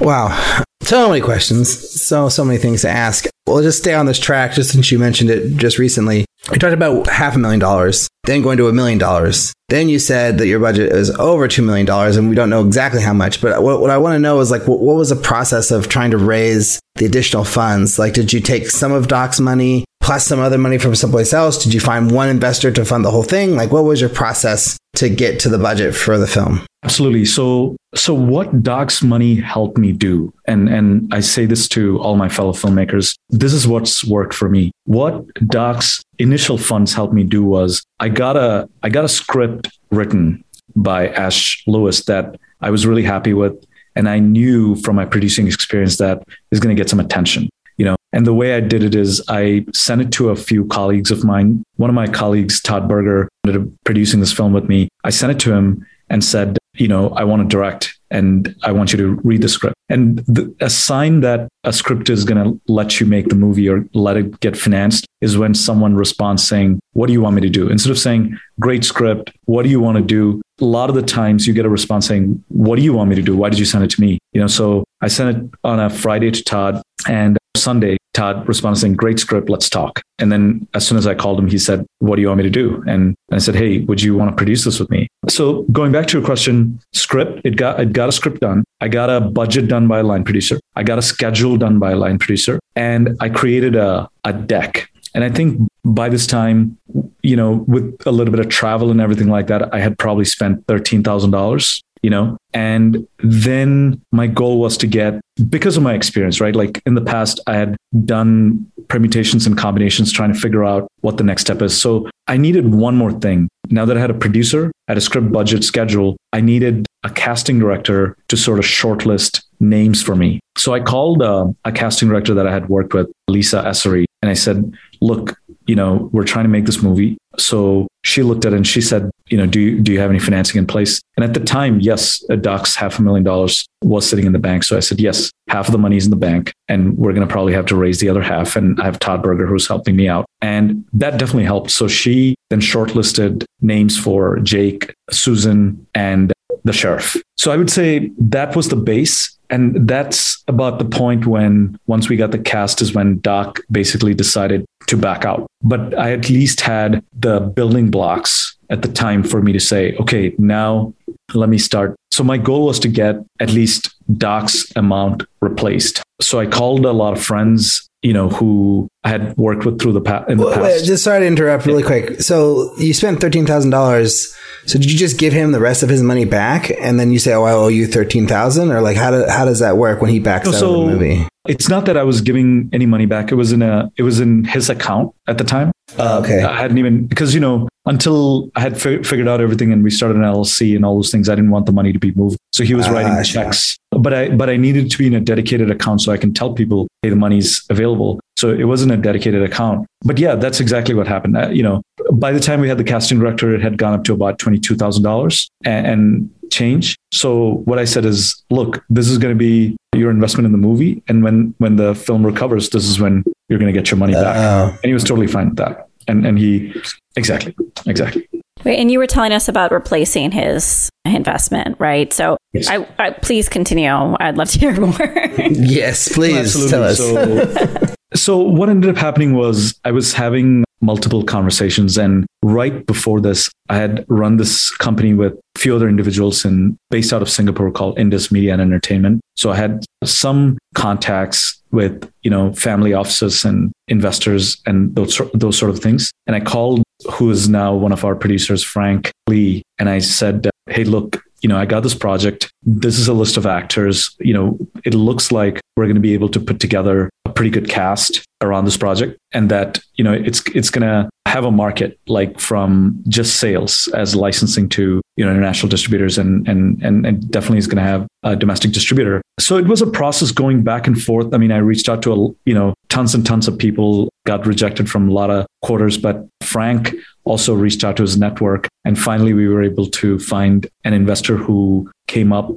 [0.00, 0.62] Wow.
[0.82, 2.00] So many questions.
[2.00, 3.26] So, so many things to ask.
[3.46, 6.26] We'll just stay on this track just since you mentioned it just recently.
[6.52, 9.52] you talked about half a million dollars, then going to a million dollars.
[9.68, 13.02] Then you said that your budget is over $2 million and we don't know exactly
[13.02, 13.40] how much.
[13.40, 15.88] But what, what I want to know is like, what, what was the process of
[15.88, 17.98] trying to raise the additional funds?
[17.98, 21.62] Like, did you take some of Doc's money plus some other money from someplace else?
[21.62, 23.56] Did you find one investor to fund the whole thing?
[23.56, 26.64] Like, what was your process to get to the budget for the film?
[26.84, 27.24] Absolutely.
[27.24, 32.14] So, so what Doc's money helped me do, and and I say this to all
[32.14, 34.70] my fellow filmmakers, this is what's worked for me.
[34.84, 39.68] What Doc's initial funds helped me do was I got a I got a script
[39.90, 40.44] written
[40.76, 43.54] by Ash Lewis that I was really happy with,
[43.96, 47.48] and I knew from my producing experience that is going to get some attention.
[47.78, 50.64] You know, and the way I did it is I sent it to a few
[50.66, 51.62] colleagues of mine.
[51.76, 54.88] One of my colleagues, Todd Berger, ended up producing this film with me.
[55.04, 58.72] I sent it to him and said, you know, I want to direct and I
[58.72, 59.74] want you to read the script.
[59.88, 63.68] And the, a sign that a script is going to let you make the movie
[63.68, 67.42] or let it get financed is when someone responds saying, What do you want me
[67.42, 67.68] to do?
[67.68, 70.40] Instead of saying, Great script, what do you want to do?
[70.60, 73.16] A lot of the times you get a response saying, What do you want me
[73.16, 73.36] to do?
[73.36, 74.18] Why did you send it to me?
[74.32, 78.80] You know, so I sent it on a Friday to Todd and Sunday Todd responded
[78.80, 80.00] saying, Great script, let's talk.
[80.18, 82.44] And then as soon as I called him, he said, What do you want me
[82.44, 82.82] to do?
[82.86, 85.06] And I said, Hey, would you want to produce this with me?
[85.28, 88.64] So going back to your question, script, it got it got a script done.
[88.80, 90.58] I got a budget done by a line producer.
[90.76, 92.58] I got a schedule done by a line producer.
[92.74, 94.88] And I created a, a deck.
[95.14, 96.78] And I think by this time,
[97.22, 100.24] you know, with a little bit of travel and everything like that, I had probably
[100.24, 102.36] spent $13,000 you know?
[102.54, 106.54] And then my goal was to get because of my experience right?
[106.54, 111.16] Like in the past i had done permutations and combinations trying to figure out what
[111.16, 111.78] the next step is.
[111.84, 113.48] So i needed one more thing.
[113.70, 117.58] Now that i had a producer had a script budget schedule i needed a casting
[117.58, 120.38] director to sort of shortlist names for me.
[120.56, 124.30] So i called uh, a casting director that i had worked with lisa essary and
[124.30, 124.58] i said
[125.00, 127.18] look you know we're trying to make this movie.
[127.38, 130.10] So she looked at it and she said, you know, do you, do you have
[130.10, 131.00] any financing in place?
[131.16, 134.64] And at the time, yes, Doc's half a million dollars was sitting in the bank.
[134.64, 137.26] So I said, yes, half of the money is in the bank and we're going
[137.26, 138.56] to probably have to raise the other half.
[138.56, 140.26] And I have Todd Berger who's helping me out.
[140.40, 141.70] And that definitely helped.
[141.70, 146.32] So she then shortlisted names for Jake, Susan, and
[146.64, 147.16] the sheriff.
[147.36, 149.32] So I would say that was the base.
[149.48, 154.12] And that's about the point when, once we got the cast, is when Doc basically
[154.12, 155.46] decided to back out.
[155.62, 159.96] But I at least had the building blocks at the time for me to say,
[159.96, 160.92] okay, now
[161.34, 161.96] let me start.
[162.10, 166.02] So my goal was to get at least Doc's amount replaced.
[166.20, 169.92] So I called a lot of friends, you know, who I had worked with through
[169.92, 170.62] the past in the past.
[170.62, 172.22] Wait, just sorry to interrupt really quick.
[172.22, 174.34] So you spent thirteen thousand dollars.
[174.66, 177.18] So did you just give him the rest of his money back, and then you
[177.18, 180.00] say, "Oh, I owe you thirteen thousand, or like how do, how does that work
[180.00, 181.28] when he backs so, out of the movie?
[181.46, 183.30] It's not that I was giving any money back.
[183.30, 185.70] It was in a it was in his account at the time.
[185.98, 186.42] Uh, okay.
[186.42, 189.90] I hadn't even because you know until I had fi- figured out everything and we
[189.90, 191.28] started an LLC and all those things.
[191.28, 193.44] I didn't want the money to be moved, so he was Ah, writing sure.
[193.44, 193.76] checks.
[193.92, 196.52] But I but I needed to be in a dedicated account so I can tell
[196.52, 198.20] people, hey, the money's available.
[198.36, 199.86] So it wasn't a dedicated account.
[200.04, 201.36] But yeah, that's exactly what happened.
[201.36, 201.80] Uh, you know,
[202.12, 204.58] by the time we had the casting director, it had gone up to about twenty
[204.58, 206.96] two thousand dollars and change.
[207.12, 210.58] So what I said is, look, this is going to be your investment in the
[210.58, 213.96] movie, and when when the film recovers, this is when you're going to get your
[213.98, 214.36] money back.
[214.36, 214.68] Oh.
[214.82, 215.85] And he was totally fine with that.
[216.08, 216.74] And and he
[217.16, 217.54] exactly
[217.86, 218.28] exactly.
[218.64, 222.12] Wait, and you were telling us about replacing his investment, right?
[222.12, 222.68] So Yes.
[222.70, 223.90] I, I please continue.
[223.90, 225.28] I'd love to hear more.
[225.50, 226.96] Yes, please tell us.
[226.96, 233.20] So, so what ended up happening was I was having multiple conversations, and right before
[233.20, 237.30] this, I had run this company with a few other individuals and based out of
[237.30, 239.20] Singapore called Indus Media and Entertainment.
[239.36, 245.58] So I had some contacts with you know family offices and investors and those those
[245.58, 246.10] sort of things.
[246.26, 250.50] And I called who is now one of our producers, Frank Lee, and I said,
[250.68, 252.50] "Hey, look." You know, I got this project.
[252.62, 254.16] This is a list of actors.
[254.18, 257.68] You know, it looks like we're going to be able to put together pretty good
[257.68, 261.98] cast around this project and that you know it's it's going to have a market
[262.08, 267.30] like from just sales as licensing to you know international distributors and and and, and
[267.30, 269.20] definitely is going to have a domestic distributor.
[269.38, 271.32] So it was a process going back and forth.
[271.32, 274.46] I mean i reached out to a, you know tons and tons of people got
[274.46, 276.94] rejected from a lot of quarters but frank
[277.24, 281.36] also reached out to his network and finally we were able to find an investor
[281.36, 282.50] who came up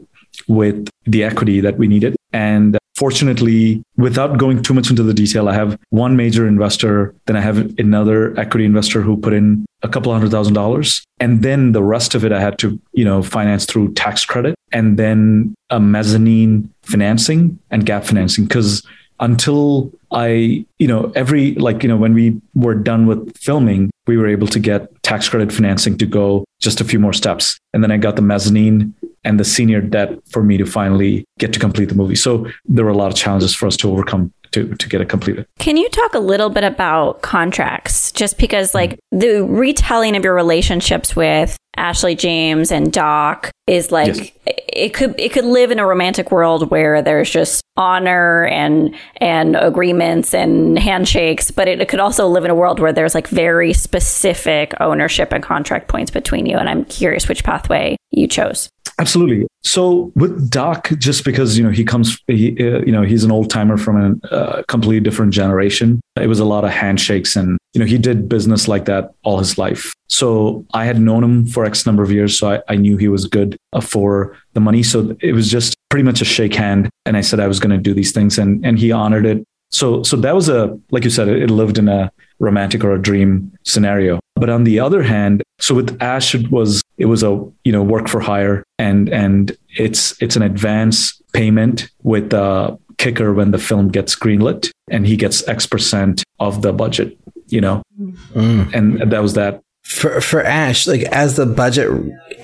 [0.47, 5.47] with the equity that we needed and fortunately, without going too much into the detail,
[5.47, 9.87] I have one major investor, then I have another equity investor who put in a
[9.87, 11.03] couple hundred thousand dollars.
[11.19, 14.55] And then the rest of it I had to, you know, finance through tax credit
[14.73, 18.47] and then a mezzanine financing and gap financing.
[18.47, 18.85] Cause
[19.21, 24.17] until I, you know, every like, you know, when we were done with filming, we
[24.17, 27.59] were able to get tax credit financing to go just a few more steps.
[27.73, 28.93] And then I got the mezzanine
[29.23, 32.15] and the senior debt for me to finally get to complete the movie.
[32.15, 35.09] So there were a lot of challenges for us to overcome to, to get it
[35.09, 35.45] completed.
[35.59, 38.11] Can you talk a little bit about contracts?
[38.11, 44.33] Just because, like, the retelling of your relationships with Ashley James and Doc is like
[44.45, 44.58] yes.
[44.79, 49.55] It could it could live in a romantic world where there's just honor and and
[49.55, 53.27] agreements and handshakes, but it, it could also live in a world where there's like
[53.27, 56.57] very specific ownership and contract points between you.
[56.57, 58.69] And I'm curious which pathway you chose.
[58.99, 59.47] Absolutely.
[59.63, 63.31] So with Doc, just because you know he comes, he, uh, you know he's an
[63.31, 66.01] old timer from a uh, completely different generation.
[66.17, 69.39] It was a lot of handshakes, and you know he did business like that all
[69.39, 69.93] his life.
[70.07, 73.07] So I had known him for X number of years, so I, I knew he
[73.07, 74.83] was good uh, for the money.
[74.83, 77.75] So it was just pretty much a shake hand, and I said I was going
[77.75, 79.45] to do these things, and and he honored it.
[79.71, 83.01] So so that was a like you said, it lived in a romantic or a
[83.01, 84.19] dream scenario.
[84.39, 87.31] But on the other hand, so with Ash, it was it was a
[87.63, 93.33] you know work for hire, and and it's it's an advance payment with a kicker
[93.33, 97.17] when the film gets greenlit, and he gets X percent of the budget.
[97.47, 98.73] You know, mm.
[98.73, 99.61] and that was that.
[99.83, 101.89] For for Ash, like as the budget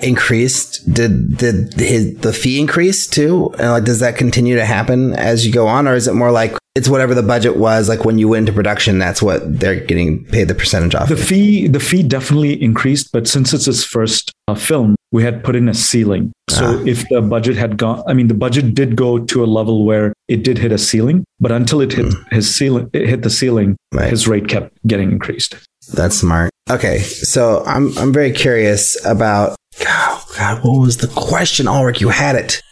[0.02, 3.54] increased, did did his the fee increase too?
[3.58, 6.32] And like, does that continue to happen as you go on, or is it more
[6.32, 9.80] like it's whatever the budget was like when you went into production that's what they're
[9.80, 13.82] getting paid the percentage off the fee the fee definitely increased but since it's his
[13.82, 16.84] first uh, film we had put in a ceiling so ah.
[16.84, 20.12] if the budget had gone i mean the budget did go to a level where
[20.28, 22.32] it did hit a ceiling but until it hit mm.
[22.32, 24.10] his ceiling it hit the ceiling right.
[24.10, 25.56] his rate kept getting increased
[25.92, 26.50] that's smart.
[26.68, 32.00] Okay so i'm i'm very curious about oh god what was the question Alrik?
[32.00, 32.62] You had it.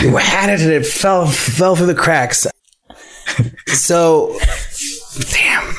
[0.00, 2.46] You had it and it fell fell through the cracks.
[3.68, 4.38] So,
[5.30, 5.74] damn.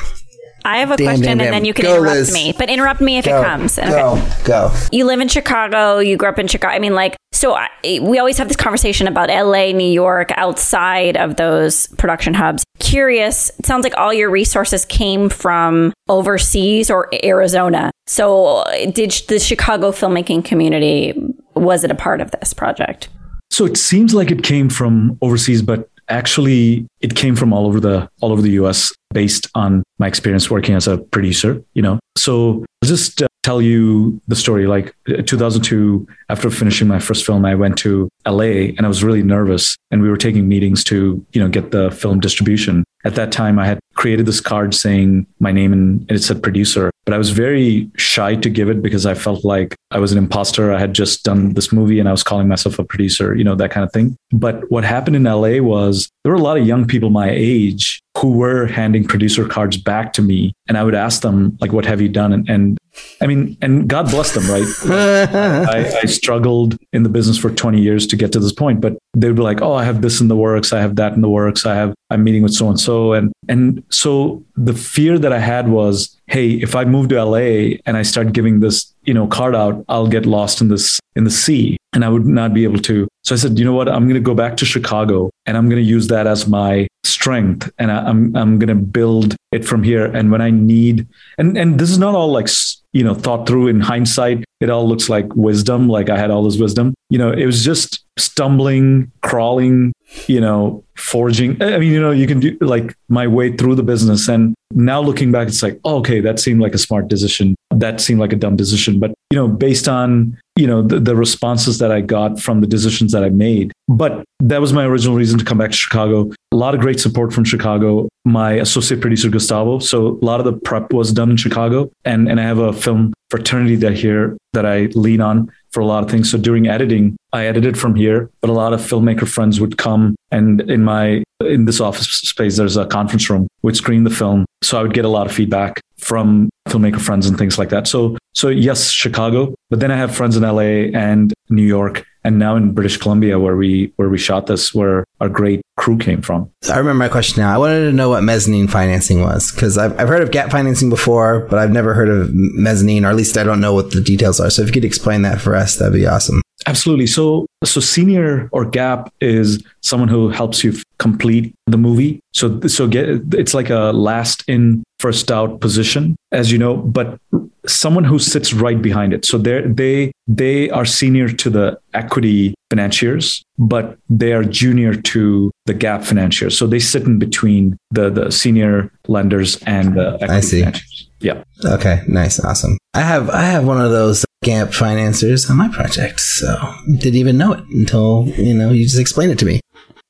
[0.66, 1.46] I have a damn, question, damn, damn.
[1.46, 2.32] and then you can go, interrupt Liz.
[2.32, 2.52] me.
[2.58, 3.78] But interrupt me if go, it comes.
[3.78, 3.88] Okay.
[3.88, 4.74] Go, go.
[4.90, 6.00] You live in Chicago.
[6.00, 6.74] You grew up in Chicago.
[6.74, 7.68] I mean, like, so I,
[8.02, 12.64] we always have this conversation about LA, New York, outside of those production hubs.
[12.80, 13.50] Curious.
[13.60, 17.92] It sounds like all your resources came from overseas or Arizona.
[18.08, 21.14] So, did the Chicago filmmaking community
[21.54, 23.08] was it a part of this project?
[23.50, 27.80] So it seems like it came from overseas, but actually it came from all over
[27.80, 31.98] the all over the US based on my experience working as a producer, you know.
[32.16, 37.24] So I'll just uh, tell you the story like uh, 2002 after finishing my first
[37.24, 40.82] film I went to LA and I was really nervous and we were taking meetings
[40.84, 42.84] to, you know, get the film distribution.
[43.06, 46.90] At that time I had created this card saying my name and it said producer
[47.06, 50.18] but I was very shy to give it because I felt like I was an
[50.18, 50.72] imposter.
[50.72, 53.54] I had just done this movie and I was calling myself a producer, you know,
[53.54, 54.16] that kind of thing.
[54.32, 58.02] But what happened in LA was there were a lot of young people my age
[58.16, 60.54] who were handing producer cards back to me.
[60.68, 62.32] And I would ask them, like, what have you done?
[62.32, 62.78] And, and
[63.20, 64.66] I mean, and God bless them, right?
[65.26, 68.80] Like, I, I, struggled in the business for 20 years to get to this point,
[68.80, 70.72] but they would be like, oh, I have this in the works.
[70.72, 71.66] I have that in the works.
[71.66, 73.12] I have, I'm meeting with so and so.
[73.12, 77.78] And, and so the fear that I had was, hey, if I move to LA
[77.84, 81.24] and I start giving this, you know, card out, I'll get lost in this, in
[81.24, 83.08] the sea and I would not be able to.
[83.24, 83.88] So I said, you know what?
[83.88, 86.86] I'm going to go back to Chicago and I'm going to use that as my
[87.06, 90.06] strength and I, I'm, I'm going to build it from here.
[90.06, 91.06] And when I need,
[91.38, 92.48] and, and this is not all like,
[92.92, 94.44] you know, thought through in hindsight.
[94.60, 95.88] It all looks like wisdom.
[95.88, 99.92] Like I had all this wisdom, you know, it was just stumbling, crawling,
[100.26, 101.62] you know, forging.
[101.62, 104.28] I mean, you know, you can do like my way through the business.
[104.28, 107.54] And now looking back, it's like, oh, okay, that seemed like a smart decision.
[107.70, 108.98] That seemed like a dumb decision.
[108.98, 112.66] But, you know, based on, you know, the, the responses that I got from the
[112.66, 113.72] decisions that I made.
[113.88, 116.30] But that was my original reason to come back to Chicago.
[116.50, 118.08] A lot of great support from Chicago.
[118.24, 119.78] My associate producer, Gustavo.
[119.78, 121.90] So a lot of the prep was done in Chicago.
[122.04, 125.84] And, and I have a film fraternity that here that I lean on for a
[125.84, 126.30] lot of things.
[126.30, 130.16] So during editing, I edited from here, but a lot of filmmaker friends would come
[130.30, 134.46] and in my in this office space there's a conference room would screen the film.
[134.62, 137.86] So I would get a lot of feedback from filmmaker friends and things like that.
[137.86, 142.40] So so yes, Chicago, but then I have friends in LA and New York and
[142.40, 146.20] now in British Columbia where we where we shot this where our great crew came
[146.20, 146.50] from.
[146.68, 147.54] I remember my question now.
[147.54, 150.90] I wanted to know what mezzanine financing was because I've, I've heard of gap financing
[150.90, 154.00] before, but I've never heard of mezzanine, or at least I don't know what the
[154.02, 154.50] details are.
[154.50, 156.42] So if you could explain that for us, that'd be awesome.
[156.66, 157.06] Absolutely.
[157.06, 162.18] So, so senior or gap is someone who helps you complete the movie.
[162.32, 166.76] So, so get it's like a last in, first out position, as you know.
[166.76, 167.20] But
[167.68, 169.24] someone who sits right behind it.
[169.24, 175.50] So they they they are senior to the equity financiers, but they are junior to
[175.66, 176.58] the gap financiers.
[176.58, 180.60] So they sit in between the the senior lenders and the equity I see.
[180.60, 181.10] financiers.
[181.20, 181.42] Yeah.
[181.64, 182.76] Okay, nice, awesome.
[182.94, 187.38] I have I have one of those Gap financiers on my project, so didn't even
[187.38, 189.60] know it until you know you just explained it to me.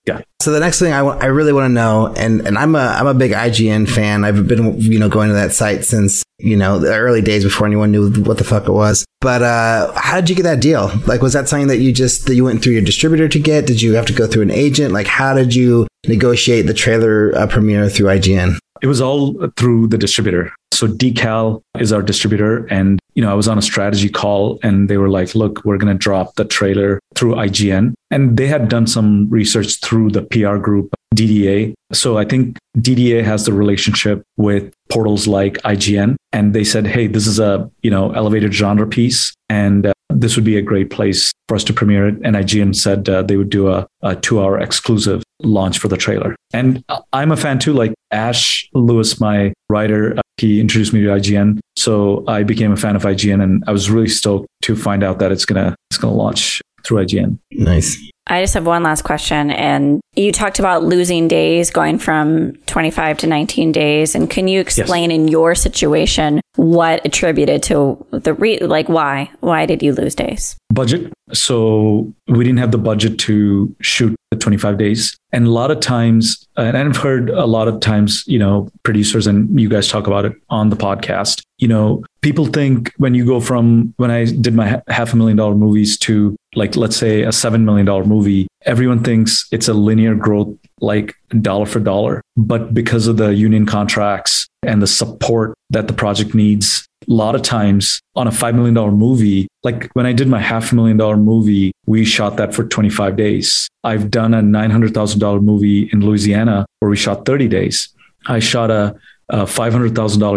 [0.06, 0.20] Yeah.
[0.40, 3.08] So the next thing I I really want to know, and, and I'm a I'm
[3.08, 4.24] a big IGN fan.
[4.24, 7.66] I've been you know going to that site since you know the early days before
[7.66, 9.04] anyone knew what the fuck it was.
[9.20, 10.92] But uh, how did you get that deal?
[11.06, 13.66] Like, was that something that you just that you went through your distributor to get?
[13.66, 14.92] Did you have to go through an agent?
[14.92, 18.58] Like, how did you negotiate the trailer uh, premiere through IGN?
[18.82, 20.52] It was all through the distributor.
[20.72, 22.66] So Decal is our distributor.
[22.66, 25.78] And, you know, I was on a strategy call and they were like, look, we're
[25.78, 27.94] going to drop the trailer through IGN.
[28.10, 31.72] And they had done some research through the PR group, DDA.
[31.94, 36.16] So I think DDA has the relationship with portals like IGN.
[36.32, 39.34] And they said, hey, this is a, you know, elevated genre piece.
[39.48, 42.16] And uh, this would be a great place for us to premiere it.
[42.22, 45.96] And IGN said uh, they would do a, a two hour exclusive launch for the
[45.96, 46.36] trailer.
[46.52, 47.72] And I'm a fan too.
[47.72, 51.60] Like Ash Lewis, my writer, uh, he introduced me to IGN.
[51.76, 55.18] So I became a fan of IGN and I was really stoked to find out
[55.18, 57.38] that it's gonna it's gonna launch through IGN.
[57.52, 57.96] Nice.
[58.28, 59.50] I just have one last question.
[59.50, 64.14] And you talked about losing days going from 25 to 19 days.
[64.14, 69.30] And can you explain in your situation what attributed to the re, like why?
[69.40, 70.56] Why did you lose days?
[70.72, 71.12] Budget.
[71.32, 75.15] So we didn't have the budget to shoot the 25 days.
[75.32, 79.26] And a lot of times, and I've heard a lot of times, you know, producers
[79.26, 83.26] and you guys talk about it on the podcast, you know, people think when you
[83.26, 87.22] go from when I did my half a million dollar movies to like, let's say
[87.22, 92.22] a $7 million movie, everyone thinks it's a linear growth, like dollar for dollar.
[92.36, 97.34] But because of the union contracts and the support that the project needs, a lot
[97.34, 100.96] of times on a $5 million movie, like when I did my half a million
[100.96, 103.68] dollar movie, we shot that for 25 days.
[103.84, 107.88] I've done a $900,000 movie in Louisiana where we shot 30 days.
[108.26, 108.96] I shot a,
[109.28, 109.92] a $500,000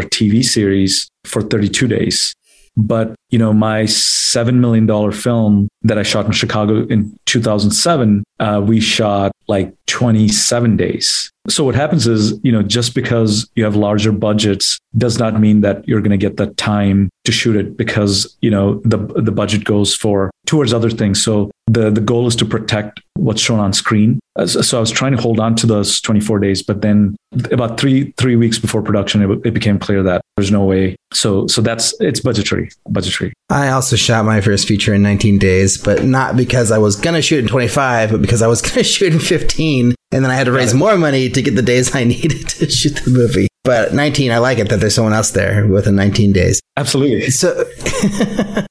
[0.10, 2.34] TV series for 32 days.
[2.78, 8.62] But, you know, my $7 million film that I shot in Chicago in 2007, uh,
[8.66, 11.32] we shot like 27 days.
[11.50, 15.62] So what happens is, you know, just because you have larger budgets does not mean
[15.62, 19.32] that you're going to get the time to shoot it because, you know, the the
[19.32, 21.24] budget goes for towards other things.
[21.24, 24.20] So the the goal is to protect what's shown on screen.
[24.36, 27.16] Uh, So so I was trying to hold on to those 24 days, but then
[27.52, 30.96] about three three weeks before production, it, it became clear that there's no way.
[31.14, 33.19] So so that's it's budgetary budgetary.
[33.50, 37.16] I also shot my first feature in 19 days, but not because I was going
[37.16, 39.96] to shoot in 25, but because I was going to shoot in 15.
[40.12, 42.70] And then I had to raise more money to get the days I needed to
[42.70, 43.48] shoot the movie.
[43.64, 46.62] But 19, I like it that there's someone else there within 19 days.
[46.78, 47.30] Absolutely.
[47.30, 47.66] So,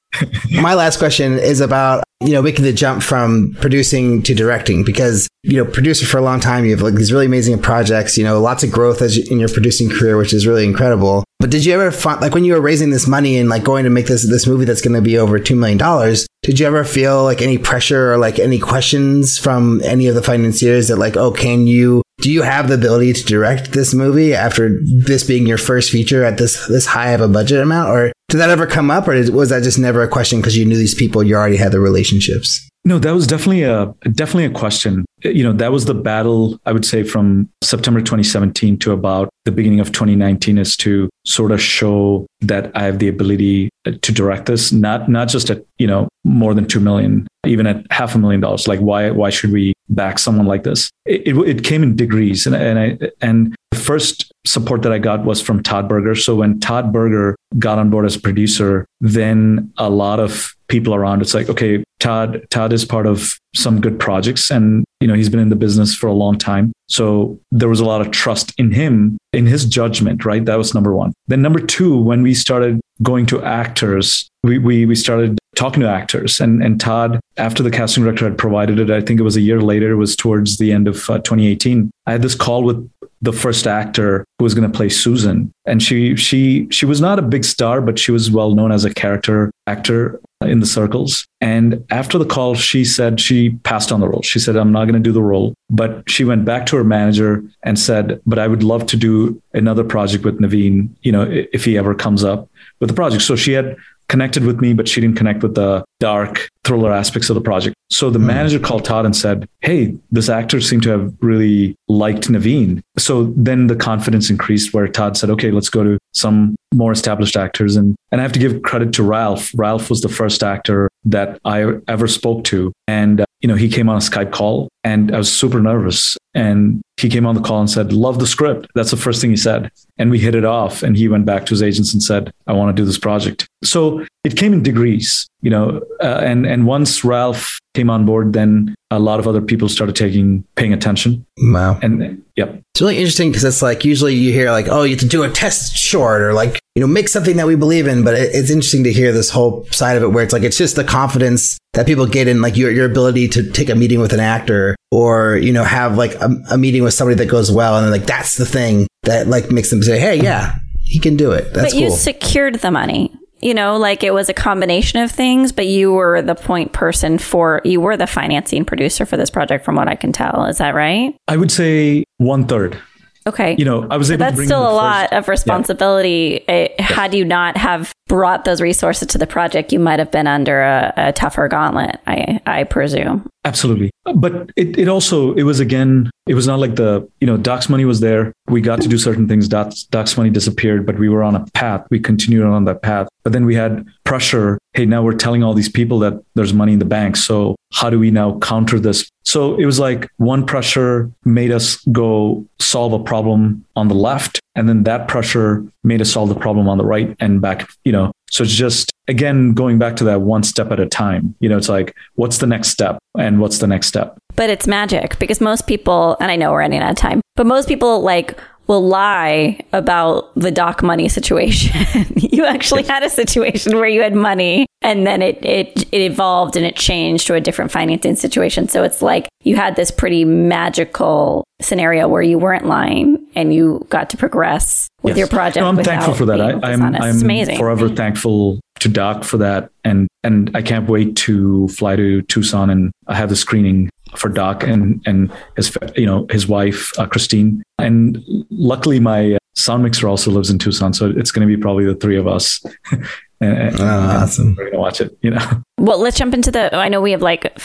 [0.60, 5.28] my last question is about you know making the jump from producing to directing because
[5.42, 8.24] you know producer for a long time you have like these really amazing projects you
[8.24, 11.50] know lots of growth as you, in your producing career which is really incredible but
[11.50, 13.90] did you ever find like when you were raising this money and like going to
[13.90, 16.84] make this this movie that's going to be over two million dollars did you ever
[16.84, 21.16] feel like any pressure or like any questions from any of the financiers that like
[21.16, 25.46] oh can you do you have the ability to direct this movie after this being
[25.46, 28.66] your first feature at this this high of a budget amount or did that ever
[28.66, 31.34] come up or was that just never a question because you knew these people you
[31.34, 35.04] already had the relationships No, that was definitely a definitely a question.
[35.22, 39.52] You know, that was the battle I would say from September 2017 to about the
[39.52, 44.12] beginning of 2019 is to sort of show that I have the ability uh, to
[44.12, 48.14] direct this, not not just at, you know, more than 2 million, even at half
[48.14, 48.68] a million dollars.
[48.68, 50.90] Like why why should we back someone like this?
[51.06, 54.98] It, it, it came in degrees and and I and the first support that I
[54.98, 56.14] got was from Todd Berger.
[56.14, 61.22] So when Todd Berger got on board as producer, then a lot of people around
[61.22, 65.28] it's like, okay, Todd Todd is part of some good projects and you know he's
[65.28, 66.72] been in the business for a long time.
[66.88, 70.44] So there was a lot of trust in him, in his judgment, right?
[70.44, 71.12] That was number one.
[71.26, 75.88] Then number two, when we started going to actors, we we, we started talking to
[75.88, 79.36] actors and and Todd after the casting director had provided it I think it was
[79.36, 82.62] a year later it was towards the end of uh, 2018 I had this call
[82.62, 82.88] with
[83.22, 87.18] the first actor who was going to play Susan and she she she was not
[87.18, 90.66] a big star but she was well known as a character actor Uh, in the
[90.66, 91.26] circles.
[91.40, 94.22] And after the call she said she passed on the role.
[94.22, 95.52] She said I'm not going to do the role.
[95.68, 99.42] But she went back to her manager and said but I would love to do
[99.52, 103.24] another project with Naveen you know if he ever comes up with the project.
[103.24, 103.76] So she had
[104.08, 107.74] connected with me, but she didn't connect with the dark thriller aspects of the project.
[107.90, 108.26] So the mm.
[108.26, 112.82] manager called Todd and said, Hey, this actor seemed to have really liked Naveen.
[112.98, 117.36] So then the confidence increased where Todd said, Okay, let's go to some more established
[117.36, 117.76] actors.
[117.76, 119.50] And, and I have to give credit to Ralph.
[119.54, 122.72] Ralph was the first actor that I ever spoke to.
[122.86, 126.16] And, uh, you know, he came on a Skype call and I was super nervous.
[126.34, 128.66] And he came on the call and said, Love the script.
[128.74, 129.70] That's the first thing he said.
[129.98, 130.82] And we hit it off.
[130.82, 133.46] And he went back to his agents and said, I want to do this project.
[133.64, 138.32] So it came in degrees, you know, uh, and, and once Ralph came on board,
[138.32, 141.26] then a lot of other people started taking, paying attention.
[141.38, 141.78] Wow.
[141.82, 142.60] And yep.
[142.74, 145.22] It's really interesting because it's like usually you hear like, oh, you have to do
[145.22, 148.04] a test short or like, you know, make something that we believe in.
[148.04, 150.58] But it, it's interesting to hear this whole side of it where it's like, it's
[150.58, 154.00] just the confidence that people get in like your, your ability to take a meeting
[154.00, 157.52] with an actor or, you know, have like a, a meeting with somebody that goes
[157.52, 157.76] well.
[157.76, 161.16] And then like, that's the thing that like makes them say, hey, yeah, he can
[161.16, 161.52] do it.
[161.52, 161.96] That's but you cool.
[161.96, 163.12] secured the money.
[163.40, 167.18] You know, like it was a combination of things, but you were the point person
[167.18, 170.46] for, you were the financing producer for this project, from what I can tell.
[170.46, 171.14] Is that right?
[171.28, 172.80] I would say one third.
[173.28, 173.54] Okay.
[173.56, 176.42] You know, I was able that's still a lot of responsibility.
[176.48, 176.54] Yeah.
[176.54, 180.26] It, had you not have brought those resources to the project, you might have been
[180.26, 183.28] under a, a tougher gauntlet, I, I presume.
[183.44, 183.90] Absolutely.
[184.14, 187.68] But it, it also, it was again, it was not like the, you know, Doc's
[187.68, 188.32] money was there.
[188.48, 189.48] We got to do certain things.
[189.48, 191.86] Doc's, Doc's money disappeared, but we were on a path.
[191.90, 193.08] We continued on that path.
[193.22, 194.58] But then we had pressure.
[194.72, 197.16] Hey, now we're telling all these people that there's money in the bank.
[197.16, 199.08] So how do we now counter this?
[199.24, 204.40] So it was like one pressure made us go solve a problem on the left.
[204.58, 207.92] And then that pressure made us solve the problem on the right and back, you
[207.92, 208.10] know.
[208.28, 211.36] So it's just, again, going back to that one step at a time.
[211.38, 214.18] You know, it's like, what's the next step and what's the next step?
[214.34, 217.46] But it's magic because most people, and I know we're running out of time, but
[217.46, 218.36] most people like
[218.68, 222.06] will lie about the doc money situation.
[222.16, 226.54] you actually had a situation where you had money and then it, it it evolved
[226.54, 228.68] and it changed to a different financing situation.
[228.68, 233.84] So it's like you had this pretty magical scenario where you weren't lying and you
[233.88, 235.18] got to progress with yes.
[235.18, 235.62] your project.
[235.62, 236.40] No, I'm thankful for that.
[236.40, 237.58] I, am I'm, I'm amazing.
[237.58, 237.96] forever mm-hmm.
[237.96, 242.92] thankful to Doc for that, and and I can't wait to fly to Tucson and
[243.08, 248.22] have the screening for Doc and and his you know his wife uh, Christine, and
[248.50, 251.84] luckily my uh, sound mixer also lives in Tucson, so it's going to be probably
[251.84, 252.62] the three of us.
[253.40, 254.54] and, oh, awesome!
[254.56, 255.62] We're gonna watch it, you know.
[255.78, 256.74] Well, let's jump into the.
[256.74, 257.56] I know we have like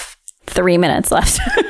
[0.47, 1.39] three minutes left.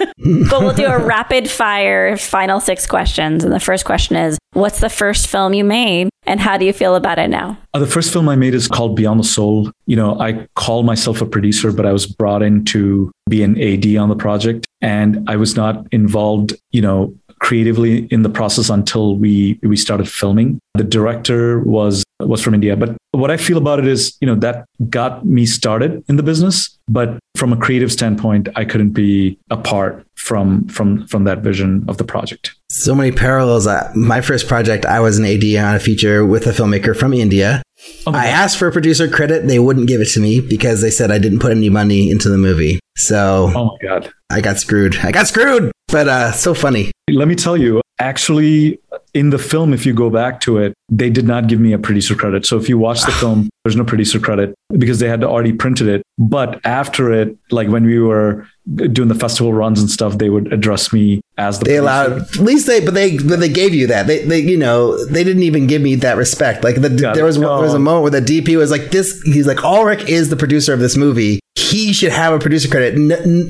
[0.49, 3.43] but we'll do a rapid fire final six questions.
[3.43, 6.73] And the first question is What's the first film you made and how do you
[6.73, 7.57] feel about it now?
[7.73, 9.71] Uh, the first film I made is called Beyond the Soul.
[9.87, 13.59] You know, I call myself a producer, but I was brought in to be an
[13.59, 18.69] AD on the project and I was not involved, you know, creatively in the process
[18.69, 20.59] until we we started filming.
[20.75, 24.35] The director was was from India, but what I feel about it is, you know,
[24.35, 29.37] that got me started in the business, but from a creative standpoint, I couldn't be
[29.49, 32.55] apart from from from that vision of the project.
[32.69, 33.67] So many parallels.
[33.93, 37.61] My first project, I was an AD on a feature with a filmmaker from India.
[38.05, 39.47] Oh I asked for producer credit.
[39.47, 42.29] They wouldn't give it to me because they said I didn't put any money into
[42.29, 42.79] the movie.
[42.97, 44.97] So, oh my god, I got screwed.
[44.97, 45.71] I got screwed.
[45.87, 46.91] But uh, so funny.
[47.09, 48.79] Let me tell you, actually,
[49.13, 51.79] in the film, if you go back to it, they did not give me a
[51.79, 52.45] producer credit.
[52.45, 55.87] So if you watch the film, there's no producer credit because they had already printed
[55.87, 56.03] it.
[56.17, 60.51] But after it, like when we were doing the festival runs and stuff, they would
[60.51, 61.65] address me as the.
[61.65, 61.81] They producer.
[61.81, 64.07] allowed at least they, but they but they gave you that.
[64.07, 66.63] They, they you know they didn't even give me that respect.
[66.63, 69.21] Like the, there was there was a moment where the DP was like this.
[69.23, 71.39] He's like Alrik is the producer of this movie.
[71.73, 72.95] He should have a producer credit.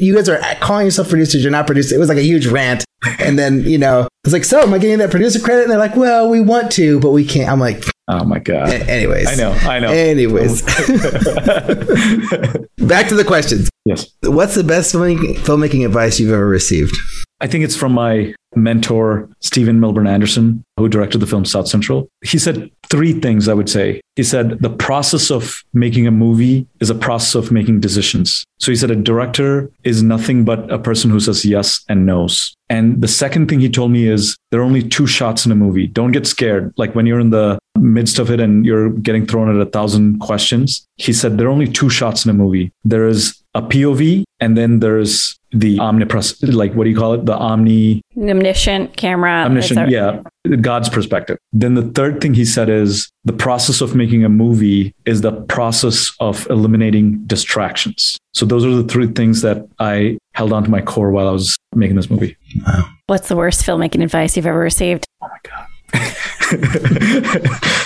[0.02, 1.44] you guys are calling yourself producers.
[1.44, 1.92] You're not producers.
[1.92, 2.86] It was like a huge rant.
[3.20, 5.64] And then you know it's like, so am I getting that producer credit?
[5.64, 7.52] And they're like, well, we want to, but we can't.
[7.52, 8.70] I'm like, Oh my god.
[8.70, 9.92] A- anyways, I know, I know.
[9.92, 10.62] Anyways,
[12.78, 13.70] back to the questions.
[13.86, 14.10] Yes.
[14.24, 16.96] What's the best filmmaking advice you've ever received?
[17.44, 22.08] I think it's from my mentor, Stephen Milburn Anderson, who directed the film South Central.
[22.24, 24.00] He said three things I would say.
[24.16, 28.46] He said the process of making a movie is a process of making decisions.
[28.60, 32.56] So he said a director is nothing but a person who says yes and knows.
[32.70, 35.56] And the second thing he told me is there are only two shots in a
[35.56, 35.88] movie.
[35.88, 36.74] Don't get scared.
[36.78, 40.20] Like when you're in the midst of it and you're getting thrown at a thousand
[40.20, 42.72] questions, he said there are only two shots in a movie.
[42.86, 47.26] There is a POV and then there's the omnipresent, like what do you call it?
[47.26, 49.44] The omni omniscient camera.
[49.46, 50.22] Omniscient, yeah,
[50.62, 51.38] God's perspective.
[51.54, 55.32] Then the third thing he said is the process of making a movie is the
[55.32, 58.18] process of eliminating distractions.
[58.34, 61.32] So those are the three things that I held on to my core while I
[61.32, 62.36] was making this movie.
[62.66, 62.90] Wow.
[63.06, 65.06] What's the worst filmmaking advice you've ever received?
[65.22, 65.68] Oh my god.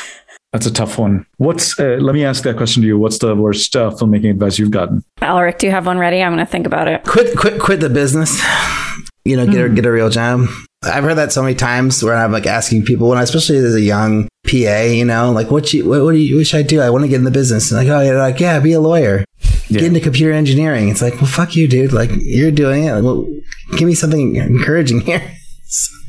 [0.53, 1.25] That's a tough one.
[1.37, 2.97] What's uh, let me ask that question to you.
[2.97, 5.03] What's the worst uh, filmmaking advice you've gotten?
[5.19, 6.21] Alrik, do you have one ready?
[6.21, 7.03] I'm going to think about it.
[7.03, 8.41] Quit, quit, quit the business.
[9.25, 10.47] You know, get a, get a real job.
[10.83, 13.75] I've heard that so many times where I'm like asking people when, I, especially as
[13.75, 16.63] a young PA, you know, like what you, what, what do you, what should I
[16.63, 16.79] do?
[16.79, 17.69] I want to get in the business.
[17.69, 19.25] And like, oh, you're like, yeah, be a lawyer.
[19.67, 19.79] Yeah.
[19.79, 20.87] Get into computer engineering.
[20.87, 21.91] It's like, well, fuck you, dude.
[21.91, 22.93] Like you're doing it.
[22.93, 23.27] Like, well,
[23.75, 25.29] give me something encouraging here.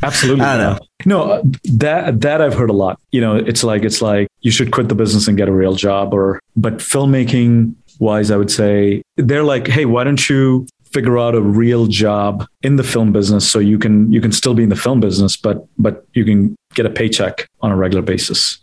[0.03, 0.45] Absolutely.
[0.45, 0.79] I know.
[1.05, 3.01] No, uh, that that I've heard a lot.
[3.11, 5.75] You know, it's like it's like you should quit the business and get a real
[5.75, 11.19] job or but filmmaking wise I would say they're like, "Hey, why don't you figure
[11.19, 14.63] out a real job in the film business so you can you can still be
[14.63, 18.59] in the film business but but you can get a paycheck on a regular basis."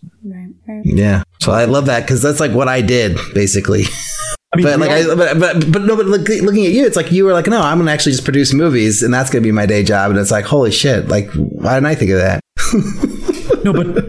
[0.84, 1.24] Yeah.
[1.42, 3.84] So I love that because that's like what I did basically.
[4.54, 6.96] I mean, but like, I, but, but but no, but look, looking at you, it's
[6.96, 9.52] like you were like, no, I'm gonna actually just produce movies, and that's gonna be
[9.52, 10.12] my day job.
[10.12, 11.10] And it's like, holy shit!
[11.10, 12.40] Like, why didn't I think of that?
[13.66, 14.06] no, but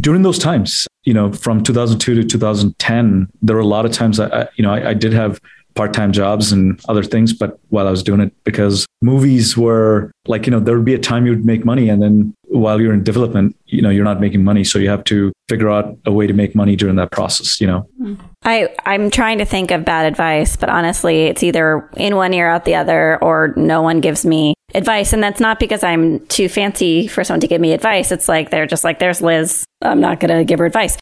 [0.00, 4.20] during those times, you know, from 2002 to 2010, there were a lot of times
[4.20, 5.40] I, I you know, I, I did have
[5.74, 10.44] part-time jobs and other things, but while I was doing it, because movies were like,
[10.44, 12.92] you know, there would be a time you would make money, and then while you're
[12.92, 16.12] in development, you know, you're not making money, so you have to figure out a
[16.12, 17.60] way to make money during that process.
[17.60, 18.22] You know, mm-hmm.
[18.42, 22.48] I, I'm trying to think of bad advice, but honestly, it's either in one ear
[22.48, 25.12] out the other or no one gives me advice.
[25.12, 28.12] And that's not because I'm too fancy for someone to give me advice.
[28.12, 29.64] It's like they're just like, there's Liz.
[29.82, 30.98] I'm not going to give her advice.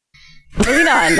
[0.58, 1.12] Moving on.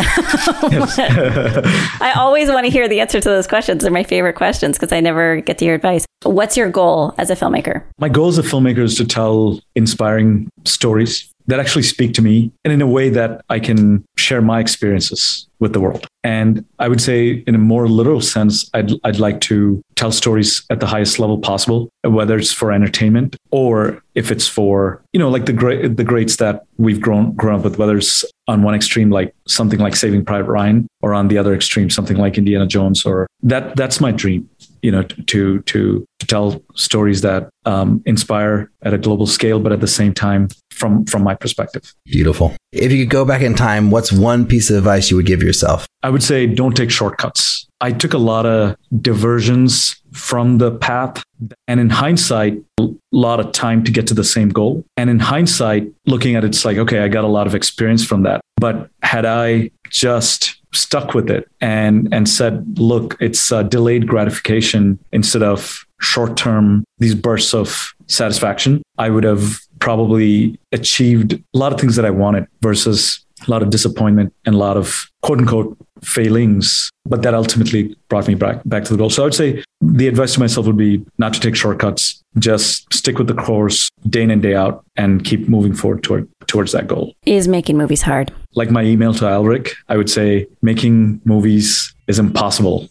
[2.00, 3.82] I always want to hear the answer to those questions.
[3.82, 6.06] They're my favorite questions because I never get to hear advice.
[6.22, 7.82] What's your goal as a filmmaker?
[7.98, 12.50] my goal as a filmmaker is to tell inspiring stories that actually speak to me
[12.64, 16.06] and in a way that I can share my experiences with the world.
[16.22, 20.64] And I would say, in a more literal sense, I'd, I'd like to tell stories
[20.70, 25.30] at the highest level possible, whether it's for entertainment or if it's for, you know,
[25.30, 28.74] like the great, the greats that we've grown, grown up with, whether it's on one
[28.74, 32.66] extreme, like something like Saving Private Ryan, or on the other extreme, something like Indiana
[32.66, 34.48] Jones, or that, that's my dream
[34.82, 39.72] you know to to to tell stories that um, inspire at a global scale but
[39.72, 42.54] at the same time from from my perspective Beautiful.
[42.72, 45.42] If you could go back in time, what's one piece of advice you would give
[45.42, 45.86] yourself?
[46.02, 51.22] i would say don't take shortcuts i took a lot of diversions from the path
[51.66, 55.18] and in hindsight a lot of time to get to the same goal and in
[55.18, 58.40] hindsight looking at it, it's like okay i got a lot of experience from that
[58.56, 64.98] but had i just stuck with it and and said look it's uh, delayed gratification
[65.12, 68.82] instead of short term these bursts of satisfaction.
[68.98, 73.62] I would have probably achieved a lot of things that i wanted versus a lot
[73.62, 76.90] of disappointment and a lot of quote unquote failings.
[77.04, 79.10] But that ultimately brought me back back to the goal.
[79.10, 82.22] So i would say the advice to myself would be not to take shortcuts.
[82.38, 86.28] Just stick with the course day in and day out and keep moving forward toward
[86.46, 87.14] towards that goal.
[87.24, 88.32] Is making movies hard?
[88.56, 92.88] Like my email to Alrik, I would say making movies is impossible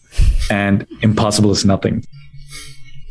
[0.50, 2.06] and impossible is nothing.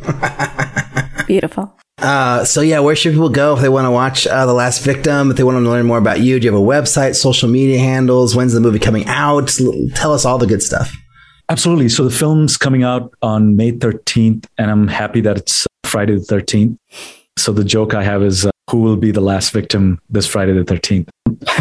[1.26, 1.76] Beautiful.
[1.98, 4.82] Uh, so yeah, where should people go if they want to watch uh, The Last
[4.84, 5.30] Victim?
[5.30, 7.78] If they want to learn more about you, do you have a website, social media
[7.78, 8.36] handles?
[8.36, 9.50] When's the movie coming out?
[9.94, 10.92] Tell us all the good stuff.
[11.48, 11.88] Absolutely.
[11.88, 16.20] So the film's coming out on May 13th, and I'm happy that it's Friday the
[16.20, 16.76] 13th.
[17.36, 20.52] So the joke I have is uh, who will be the last victim this Friday
[20.52, 21.08] the 13th?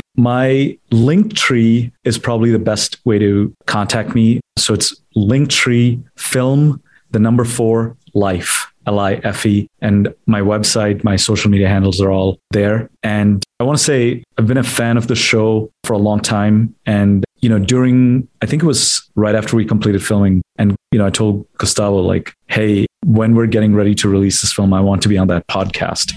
[0.16, 4.42] My link tree is probably the best way to contact me.
[4.58, 6.82] So it's Linktree Film,
[7.12, 8.68] the number four life.
[8.86, 9.68] L I F E.
[9.82, 12.90] And my website, my social media handles are all there.
[13.02, 16.20] And I want to say I've been a fan of the show for a long
[16.20, 16.76] time.
[16.86, 20.42] And, you know, during, I think it was right after we completed filming.
[20.58, 24.54] And, you know, I told Gustavo, like, hey, when we're getting ready to release this
[24.54, 26.14] film, I want to be on that podcast.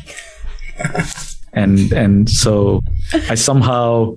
[1.53, 2.81] and, and so
[3.29, 4.17] I somehow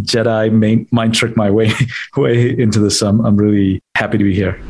[0.00, 1.72] Jedi main, mind trick my way,
[2.16, 3.02] way into this.
[3.02, 4.60] I'm, I'm really happy to be here.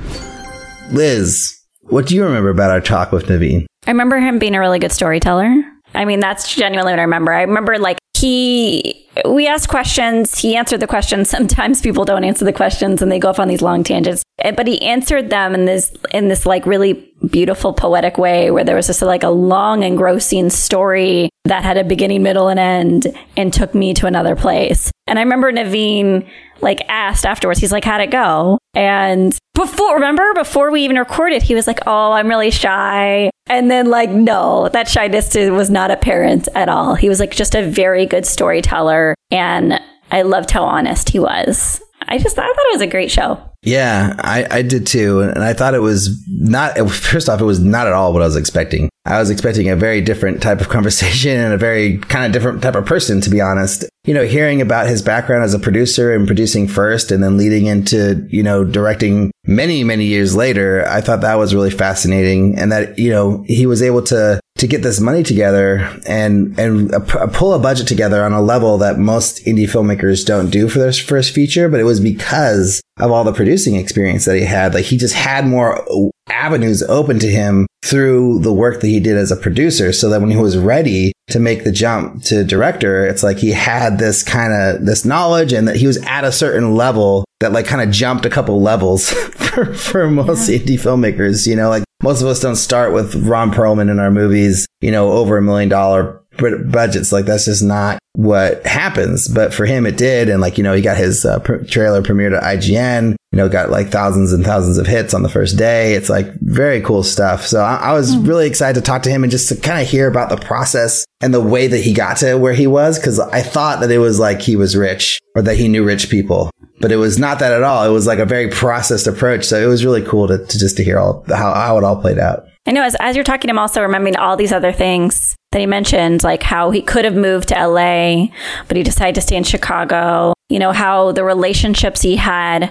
[0.90, 3.66] Liz, what do you remember about our talk with Naveen?
[3.86, 5.64] I remember him being a really good storyteller.
[5.94, 7.32] I mean, that's genuinely what I remember.
[7.32, 11.28] I remember like he, we asked questions, he answered the questions.
[11.36, 14.50] Sometimes people don't answer the questions and they go off on these long tangents, Eh,
[14.50, 18.74] but he answered them in this, in this like really beautiful poetic way where there
[18.74, 23.06] was just like a long engrossing story that had a beginning, middle, and end
[23.36, 24.90] and took me to another place.
[25.06, 26.28] And I remember Naveen
[26.60, 28.58] like asked afterwards, he's like, how'd it go?
[28.74, 33.30] And before, remember, before we even recorded, he was like, oh, I'm really shy.
[33.46, 36.94] And then like, no, that shyness was not apparent at all.
[36.94, 39.01] He was like just a very good storyteller.
[39.30, 39.80] And
[40.10, 41.80] I loved how honest he was.
[42.08, 43.40] I just I thought it was a great show.
[43.64, 45.20] Yeah, I, I did too.
[45.20, 48.26] And I thought it was not, first off, it was not at all what I
[48.26, 48.88] was expecting.
[49.04, 52.62] I was expecting a very different type of conversation and a very kind of different
[52.62, 53.84] type of person, to be honest.
[54.04, 57.66] you know, hearing about his background as a producer and producing first and then leading
[57.66, 62.58] into, you know, directing many, many years later, I thought that was really fascinating.
[62.58, 66.94] And that, you know, he was able to, to get this money together and, and
[66.94, 70.78] uh, pull a budget together on a level that most indie filmmakers don't do for
[70.78, 71.68] their first feature.
[71.68, 74.74] But it was because of all the producing experience that he had.
[74.74, 75.84] Like he just had more
[76.28, 80.20] avenues open to him through the work that he did as a producer so that
[80.20, 84.22] when he was ready to make the jump to director it's like he had this
[84.22, 87.82] kind of this knowledge and that he was at a certain level that like kind
[87.82, 90.58] of jumped a couple levels for, for most yeah.
[90.58, 94.10] indie filmmakers you know like most of us don't start with ron perlman in our
[94.10, 97.12] movies you know over a million dollar budgets.
[97.12, 99.28] Like that's just not what happens.
[99.28, 100.28] But for him, it did.
[100.28, 103.48] And like, you know, he got his uh, pr- trailer premiered at IGN, you know,
[103.48, 105.94] got like thousands and thousands of hits on the first day.
[105.94, 107.46] It's like very cool stuff.
[107.46, 108.28] So I, I was mm.
[108.28, 111.06] really excited to talk to him and just to kind of hear about the process
[111.22, 112.98] and the way that he got to where he was.
[112.98, 116.10] Cause I thought that it was like he was rich or that he knew rich
[116.10, 117.88] people, but it was not that at all.
[117.88, 119.46] It was like a very processed approach.
[119.46, 122.00] So it was really cool to, to just to hear all how, how it all
[122.00, 122.44] played out.
[122.66, 125.66] I know as, as you're talking, I'm also remembering all these other things that he
[125.66, 128.26] mentioned, like how he could have moved to LA,
[128.68, 130.34] but he decided to stay in Chicago.
[130.48, 132.70] You know, how the relationships he had.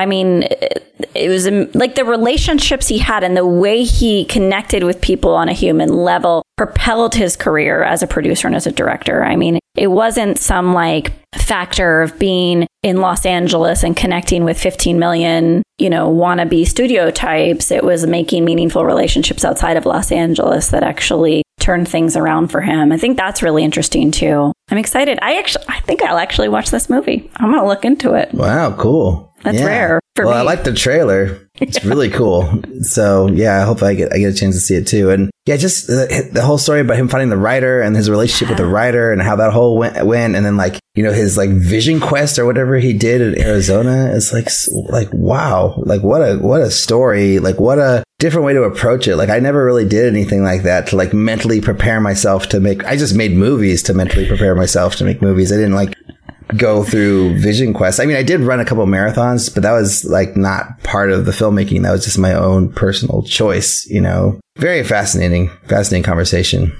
[0.00, 0.44] I mean,
[1.14, 5.34] it was um, like the relationships he had and the way he connected with people
[5.34, 9.22] on a human level propelled his career as a producer and as a director.
[9.22, 14.58] I mean, it wasn't some like factor of being in Los Angeles and connecting with
[14.58, 17.70] 15 million, you know, wannabe studio types.
[17.70, 22.60] It was making meaningful relationships outside of Los Angeles that actually turned things around for
[22.60, 22.92] him.
[22.92, 24.52] I think that's really interesting too.
[24.70, 25.18] I'm excited.
[25.22, 27.30] I actually, I think I'll actually watch this movie.
[27.36, 28.32] I'm to look into it.
[28.32, 29.30] Wow, cool.
[29.42, 29.66] That's yeah.
[29.66, 30.40] rare for well, me.
[30.40, 31.48] I like the trailer.
[31.60, 32.62] It's really cool.
[32.82, 35.10] So yeah, I hope I get I get a chance to see it too.
[35.10, 38.48] And yeah, just the, the whole story about him finding the writer and his relationship
[38.48, 41.36] with the writer and how that whole went, went, and then like you know his
[41.36, 44.12] like vision quest or whatever he did in Arizona.
[44.14, 44.48] It's like
[44.90, 47.38] like wow, like what a what a story.
[47.38, 49.16] Like what a different way to approach it.
[49.16, 52.84] Like I never really did anything like that to like mentally prepare myself to make.
[52.84, 55.50] I just made movies to mentally prepare myself to make movies.
[55.50, 55.96] I didn't like
[56.56, 57.98] go through Vision quests.
[57.98, 61.24] I mean, I did run a couple marathons, but that was like not part of
[61.24, 61.82] the filmmaking.
[61.82, 64.38] That was just my own personal choice, you know.
[64.56, 66.78] Very fascinating, fascinating conversation.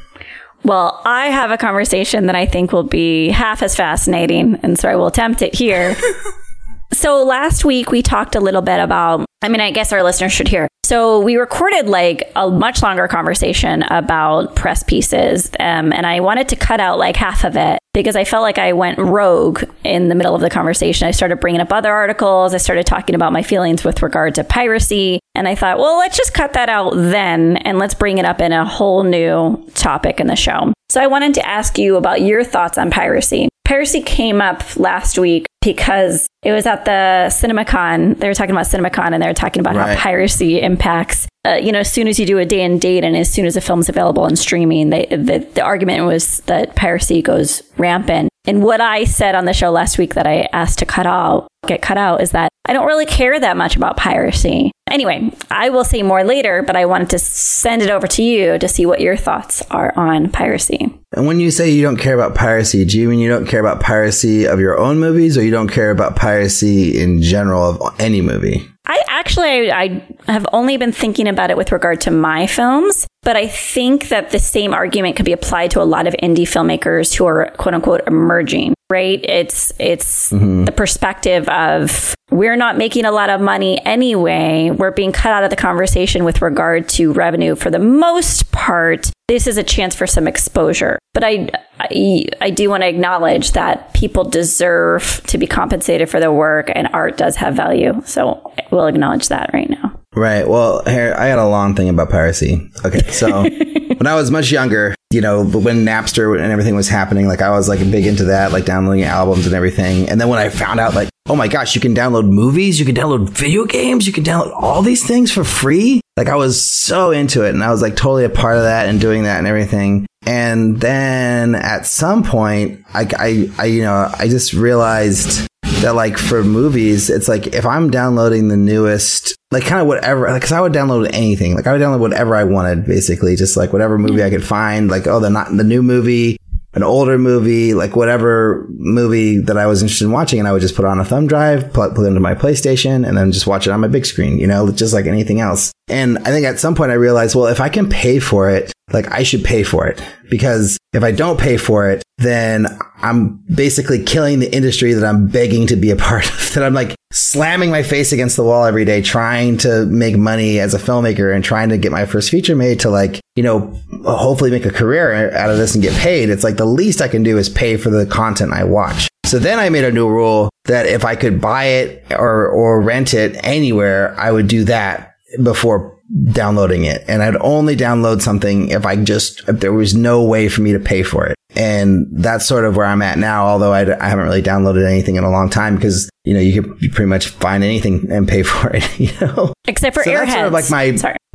[0.62, 4.90] Well, I have a conversation that I think will be half as fascinating, and so
[4.90, 5.96] I will attempt it here.
[6.92, 10.32] so last week we talked a little bit about I mean, I guess our listeners
[10.32, 10.68] should hear.
[10.84, 16.48] So we recorded like a much longer conversation about press pieces, um, and I wanted
[16.50, 20.08] to cut out like half of it because I felt like I went rogue in
[20.08, 21.08] the middle of the conversation.
[21.08, 22.52] I started bringing up other articles.
[22.52, 26.18] I started talking about my feelings with regard to piracy, and I thought, well, let's
[26.18, 30.20] just cut that out then, and let's bring it up in a whole new topic
[30.20, 30.72] in the show.
[30.90, 33.48] So I wanted to ask you about your thoughts on piracy.
[33.70, 38.18] Piracy came up last week because it was at the CinemaCon.
[38.18, 39.96] They were talking about CinemaCon and they were talking about right.
[39.96, 41.28] how piracy impacts.
[41.46, 43.46] Uh, you know, as soon as you do a day and date, and as soon
[43.46, 48.28] as a film's available on streaming, they, the the argument was that piracy goes rampant.
[48.44, 51.46] And what I said on the show last week that I asked to cut out,
[51.68, 54.72] get cut out, is that I don't really care that much about piracy.
[54.90, 58.58] Anyway, I will say more later, but I wanted to send it over to you
[58.58, 60.99] to see what your thoughts are on piracy.
[61.12, 63.60] And when you say you don't care about piracy, do you mean you don't care
[63.60, 68.00] about piracy of your own movies or you don't care about piracy in general of
[68.00, 68.68] any movie?
[68.86, 73.36] I actually I, have only been thinking about it with regard to my films, but
[73.36, 77.14] I think that the same argument could be applied to a lot of indie filmmakers
[77.14, 79.22] who are quote unquote emerging, right?
[79.22, 80.64] It's it's mm-hmm.
[80.64, 84.70] the perspective of we're not making a lot of money anyway.
[84.70, 89.10] We're being cut out of the conversation with regard to revenue for the most part.
[89.28, 90.98] This is a chance for some exposure.
[91.12, 96.20] But I, I, I do want to acknowledge that people deserve to be compensated for
[96.20, 98.00] their work and art does have value.
[98.04, 99.99] So we'll acknowledge that right now.
[100.14, 100.46] Right.
[100.46, 102.70] Well, here, I had a long thing about piracy.
[102.84, 103.10] Okay.
[103.12, 103.42] So
[104.00, 107.50] when I was much younger, you know, when Napster and everything was happening, like I
[107.50, 110.08] was like big into that, like downloading albums and everything.
[110.08, 112.86] And then when I found out, like, oh my gosh, you can download movies, you
[112.86, 116.00] can download video games, you can download all these things for free.
[116.16, 118.88] Like I was so into it and I was like totally a part of that
[118.88, 120.06] and doing that and everything.
[120.26, 125.46] And then at some point, I, I, I you know, I just realized
[125.80, 130.30] that like for movies, it's like if I'm downloading the newest, like kind of whatever,
[130.30, 131.54] like, cause I would download anything.
[131.54, 134.90] Like I would download whatever I wanted, basically, just like whatever movie I could find.
[134.90, 136.36] Like, oh, the not the new movie,
[136.74, 140.60] an older movie, like whatever movie that I was interested in watching, and I would
[140.60, 143.32] just put it on a thumb drive, put, put it into my PlayStation, and then
[143.32, 145.72] just watch it on my big screen, you know, just like anything else.
[145.88, 148.70] And I think at some point I realized, well, if I can pay for it,
[148.92, 152.66] like I should pay for it because if I don't pay for it, then
[152.98, 156.74] I'm basically killing the industry that I'm begging to be a part of, that I'm
[156.74, 160.78] like slamming my face against the wall every day, trying to make money as a
[160.78, 164.66] filmmaker and trying to get my first feature made to like, you know, hopefully make
[164.66, 166.30] a career out of this and get paid.
[166.30, 169.08] It's like the least I can do is pay for the content I watch.
[169.26, 172.80] So then I made a new rule that if I could buy it or, or
[172.80, 175.99] rent it anywhere, I would do that before
[176.32, 177.04] downloading it.
[177.08, 180.72] And I'd only download something if I just, if there was no way for me
[180.72, 181.36] to pay for it.
[181.56, 185.16] And that's sort of where I'm at now, although I, I haven't really downloaded anything
[185.16, 188.42] in a long time because, you know, you could pretty much find anything and pay
[188.44, 189.52] for it, you know?
[189.66, 190.18] Except for So Airheads.
[190.26, 190.88] that's sort of like my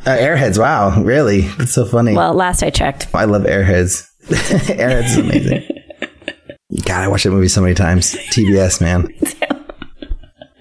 [0.05, 0.57] uh, Airheads.
[0.59, 1.01] Wow.
[1.01, 1.41] Really?
[1.41, 2.13] That's so funny.
[2.15, 3.07] Well, last I checked.
[3.13, 4.07] I love Airheads.
[4.27, 5.63] Airheads is amazing.
[6.85, 8.15] God, I watched that movie so many times.
[8.15, 9.09] TBS, man.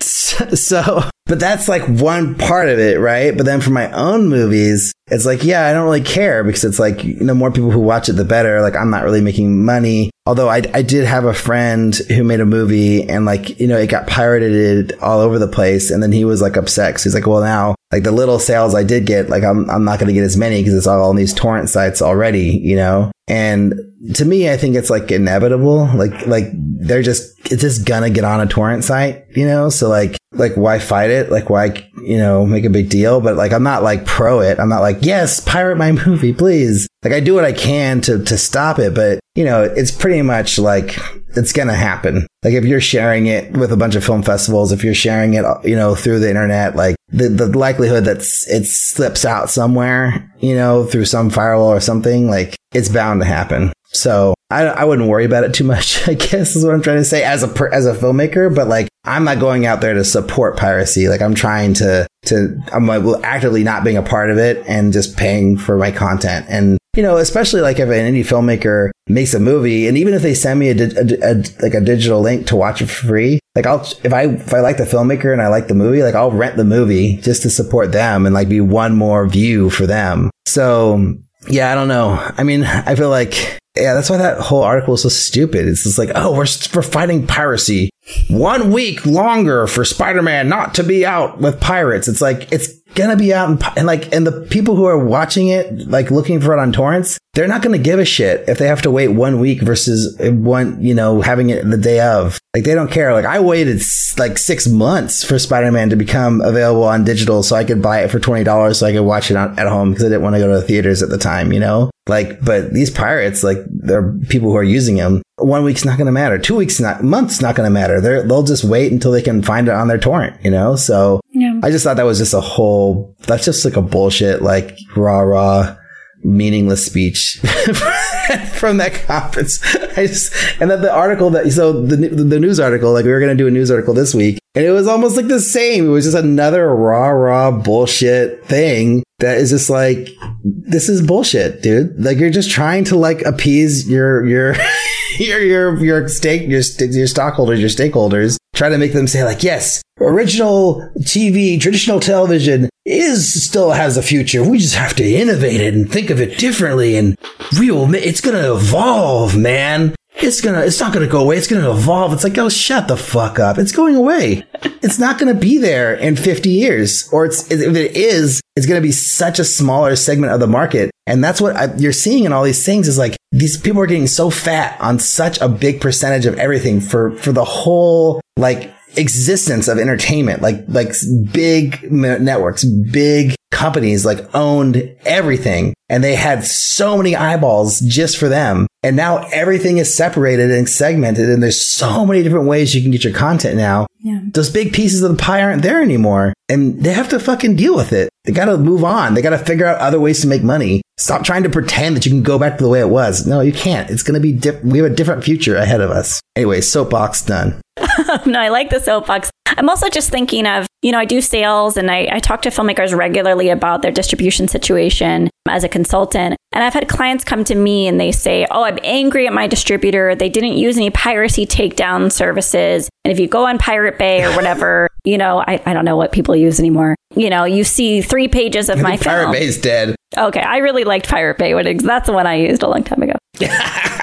[0.00, 3.34] So, but that's like one part of it, right?
[3.36, 6.78] But then for my own movies, it's like, yeah, I don't really care because it's
[6.78, 8.60] like, you know, more people who watch it, the better.
[8.60, 10.10] Like, I'm not really making money.
[10.26, 13.78] Although I, I did have a friend who made a movie and like, you know,
[13.78, 15.90] it got pirated all over the place.
[15.90, 17.00] And then he was like upset.
[17.00, 19.98] he's like, well, now like the little sales I did get, like I'm, I'm not
[19.98, 23.12] going to get as many because it's all on these torrent sites already, you know?
[23.28, 23.74] And
[24.14, 25.86] to me, I think it's like inevitable.
[25.94, 29.70] Like, like they're just, it's just gonna get on a torrent site, you know?
[29.70, 31.30] So like, like why fight it?
[31.30, 33.20] Like why, you know, make a big deal?
[33.20, 34.58] But like, I'm not like pro it.
[34.58, 36.88] I'm not like, yes, pirate my movie, please.
[37.02, 38.94] Like I do what I can to, to stop it.
[38.94, 40.96] But you know, it's pretty much like,
[41.36, 42.26] it's gonna happen.
[42.42, 45.44] Like if you're sharing it with a bunch of film festivals, if you're sharing it,
[45.64, 50.54] you know, through the internet, like the, the likelihood that it slips out somewhere, you
[50.54, 53.72] know, through some firewall or something, like it's bound to happen.
[53.94, 56.98] So I, I wouldn't worry about it too much, I guess is what I'm trying
[56.98, 60.04] to say as a, as a filmmaker, but like I'm not going out there to
[60.04, 61.08] support piracy.
[61.08, 64.92] Like I'm trying to, to, I'm like actively not being a part of it and
[64.92, 66.46] just paying for my content.
[66.48, 70.22] And, you know, especially like if an indie filmmaker makes a movie and even if
[70.22, 73.40] they send me a, a, a, like a digital link to watch it for free,
[73.54, 76.14] like I'll, if I, if I like the filmmaker and I like the movie, like
[76.14, 79.86] I'll rent the movie just to support them and like be one more view for
[79.86, 80.30] them.
[80.46, 81.16] So
[81.48, 82.10] yeah, I don't know.
[82.36, 85.66] I mean, I feel like, yeah, that's why that whole article is so stupid.
[85.66, 87.90] It's just like, oh, we're, we're fighting piracy.
[88.28, 92.06] One week longer for Spider-Man not to be out with pirates.
[92.06, 95.48] It's like, it's gonna be out and, and like, and the people who are watching
[95.48, 98.66] it, like looking for it on torrents, they're not gonna give a shit if they
[98.66, 102.38] have to wait one week versus one, you know, having it the day of.
[102.54, 103.12] Like they don't care.
[103.12, 103.82] Like I waited
[104.18, 108.10] like six months for Spider-Man to become available on digital so I could buy it
[108.10, 110.48] for $20 so I could watch it at home because I didn't want to go
[110.48, 111.90] to the theaters at the time, you know?
[112.06, 115.22] Like, but these pirates, like, they're people who are using them.
[115.36, 116.38] One week's not going to matter.
[116.38, 118.00] Two weeks, not months, not going to matter.
[118.00, 120.76] They're, they'll just wait until they can find it on their torrent, you know?
[120.76, 121.60] So Yeah.
[121.62, 125.20] I just thought that was just a whole, that's just like a bullshit, like rah
[125.20, 125.76] rah,
[126.24, 127.38] meaningless speech
[128.54, 129.62] from that conference.
[129.96, 133.20] I just, and then the article that, so the, the news article, like we were
[133.20, 135.86] to do a news article this week and it was almost like the same.
[135.86, 140.08] It was just another raw raw bullshit thing that is just like,
[140.44, 142.02] this is bullshit, dude.
[142.02, 144.54] Like you're just trying to like appease your, your,
[145.18, 149.42] your, your, your stake, your, your stockholders, your stakeholders, try to make them say like,
[149.42, 154.42] yes, original TV, traditional television is still has a future.
[154.48, 157.16] We just have to innovate it and think of it differently and
[157.58, 159.94] we will, it's going to evolve, man.
[160.16, 161.36] It's gonna, it's not gonna go away.
[161.36, 162.12] It's gonna evolve.
[162.12, 163.58] It's like, oh, shut the fuck up.
[163.58, 164.44] It's going away.
[164.84, 167.08] It's not gonna be there in 50 years.
[167.10, 170.90] Or it's, if it is, it's gonna be such a smaller segment of the market.
[171.06, 173.86] And that's what I, you're seeing in all these things is like, these people are
[173.86, 178.74] getting so fat on such a big percentage of everything for, for the whole, like,
[178.96, 180.92] existence of entertainment, like, like
[181.32, 188.28] big networks, big companies like owned everything and they had so many eyeballs just for
[188.28, 188.66] them.
[188.82, 192.90] And now everything is separated and segmented and there's so many different ways you can
[192.90, 193.86] get your content now.
[194.00, 194.20] Yeah.
[194.32, 197.76] Those big pieces of the pie aren't there anymore and they have to fucking deal
[197.76, 198.10] with it.
[198.24, 199.14] They got to move on.
[199.14, 200.82] They got to figure out other ways to make money.
[200.98, 203.26] Stop trying to pretend that you can go back to the way it was.
[203.26, 203.88] No, you can't.
[203.88, 206.20] It's going to be, dip- we have a different future ahead of us.
[206.36, 207.60] Anyway, soapbox done.
[208.26, 209.30] no, I like the soapbox.
[209.46, 212.50] I'm also just thinking of, you know, I do sales and I, I talk to
[212.50, 216.36] filmmakers regularly about their distribution situation as a consultant.
[216.52, 219.46] And I've had clients come to me and they say, Oh, I'm angry at my
[219.46, 220.14] distributor.
[220.14, 222.88] They didn't use any piracy takedown services.
[223.04, 225.96] And if you go on Pirate Bay or whatever, you know, I, I don't know
[225.96, 226.96] what people use anymore.
[227.14, 229.32] You know, you see three pages of my Pirate film.
[229.32, 229.94] Bay's dead.
[230.16, 231.52] Okay, I really liked Pirate Bay.
[231.74, 233.14] That's the one I used a long time ago.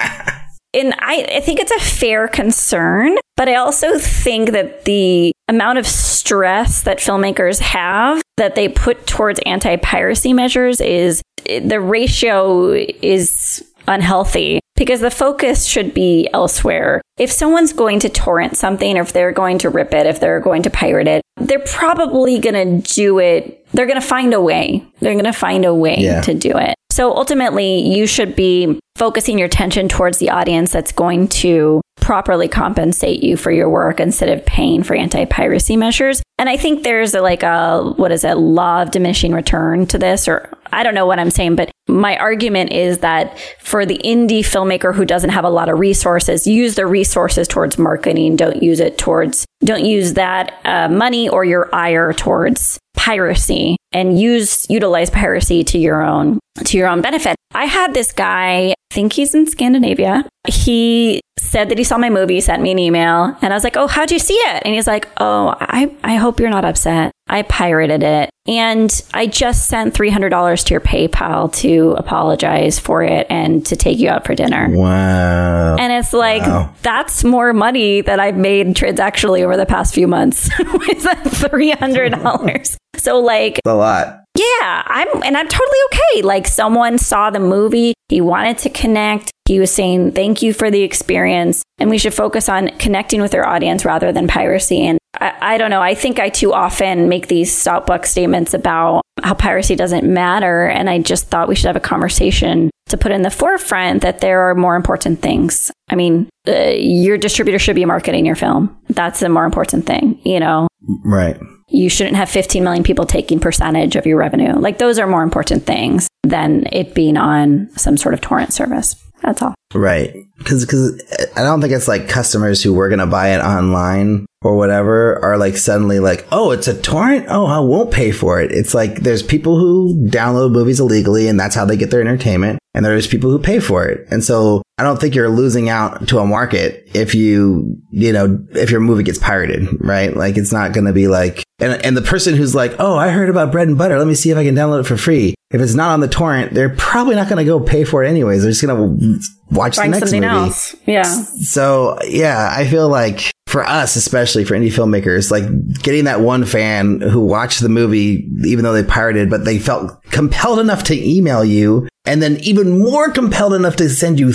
[0.74, 5.80] and I, I think it's a fair concern, but I also think that the amount
[5.80, 12.72] of stress that filmmakers have that they put towards anti piracy measures is the ratio
[12.72, 17.02] is unhealthy because the focus should be elsewhere.
[17.18, 20.40] If someone's going to torrent something, or if they're going to rip it, if they're
[20.40, 23.66] going to pirate it, they're probably going to do it.
[23.74, 24.84] They're going to find a way.
[25.00, 26.22] They're going to find a way Yeah.
[26.22, 26.76] to do it.
[26.92, 32.50] So ultimately, you should be focusing your attention towards the audience that's going to properly
[32.50, 36.22] compensate you for your work instead of paying for anti-piracy measures.
[36.38, 39.98] And I think there's a, like a what is it, law of diminishing return to
[39.98, 44.00] this or I don't know what I'm saying, but my argument is that for the
[44.04, 48.36] indie filmmaker who doesn't have a lot of resources, use the resources towards marketing.
[48.36, 54.20] Don't use it towards, don't use that uh, money or your ire towards piracy and
[54.20, 57.36] use, utilize piracy to your own, to your own benefit.
[57.54, 60.26] I had this guy, I think he's in Scandinavia.
[60.48, 63.76] He said that he saw my movie, sent me an email, and I was like,
[63.76, 64.62] Oh, how'd you see it?
[64.66, 67.12] And he's like, Oh, I, I hope you're not upset.
[67.28, 68.30] I pirated it.
[68.48, 74.00] And I just sent $300 to your PayPal to apologize for it and to take
[74.00, 74.68] you out for dinner.
[74.70, 75.76] Wow.
[75.78, 76.74] And it's like, Wow.
[76.82, 80.46] that's more money that I've made transactionally over the past few months.
[80.90, 82.76] Is that $300?
[82.96, 84.24] So, like, a lot.
[84.38, 86.22] yeah, I'm, and I'm totally okay.
[86.22, 89.32] Like, someone saw the movie, he wanted to connect.
[89.46, 91.64] He was saying, thank you for the experience.
[91.78, 94.86] And we should focus on connecting with our audience rather than piracy.
[94.86, 95.82] And I, I don't know.
[95.82, 100.68] I think I too often make these stopbook statements about how piracy doesn't matter.
[100.68, 104.20] And I just thought we should have a conversation to put in the forefront that
[104.20, 105.72] there are more important things.
[105.90, 108.78] I mean, uh, your distributor should be marketing your film.
[108.90, 110.68] That's the more important thing, you know?
[111.04, 111.38] Right.
[111.72, 114.54] You shouldn't have 15 million people taking percentage of your revenue.
[114.60, 118.96] Like those are more important things than it being on some sort of torrent service.
[119.22, 119.56] That's all.
[119.74, 120.16] Right.
[120.38, 121.02] Because cause
[121.36, 125.24] I don't think it's like customers who were going to buy it online or whatever
[125.24, 127.26] are like suddenly like, oh, it's a torrent?
[127.30, 128.52] Oh, I won't pay for it.
[128.52, 132.60] It's like there's people who download movies illegally and that's how they get their entertainment.
[132.74, 134.08] And there's people who pay for it.
[134.10, 138.44] And so I don't think you're losing out to a market if you, you know,
[138.52, 140.16] if your movie gets pirated, right?
[140.16, 143.10] Like it's not going to be like, and, and the person who's like, oh, I
[143.10, 143.98] heard about bread and butter.
[144.00, 145.36] Let me see if I can download it for free.
[145.52, 148.10] If it's not on the torrent, they're probably not going to go pay for it
[148.10, 148.42] anyways.
[148.42, 149.20] They're just going to
[149.52, 150.46] watch Find the next something movie.
[150.46, 150.76] else.
[150.88, 151.04] Yeah.
[151.04, 155.44] So yeah, I feel like for us, especially for indie filmmakers, like
[155.84, 160.02] getting that one fan who watched the movie, even though they pirated, but they felt
[160.06, 164.28] compelled enough to email you and then even more compelled enough to send you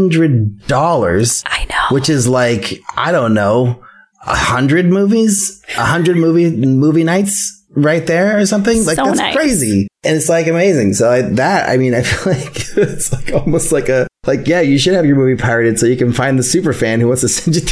[0.00, 1.94] $300, I know.
[1.94, 3.82] which is like, I don't know,
[4.26, 8.84] a hundred movies, a hundred movie, movie nights right there or something.
[8.84, 9.34] Like So that's nice.
[9.34, 9.88] crazy.
[10.04, 10.94] And it's like amazing.
[10.94, 14.60] So I, that, I mean, I feel like it's like almost like a, like, yeah,
[14.60, 17.22] you should have your movie pirated so you can find the super fan who wants
[17.22, 17.62] to send you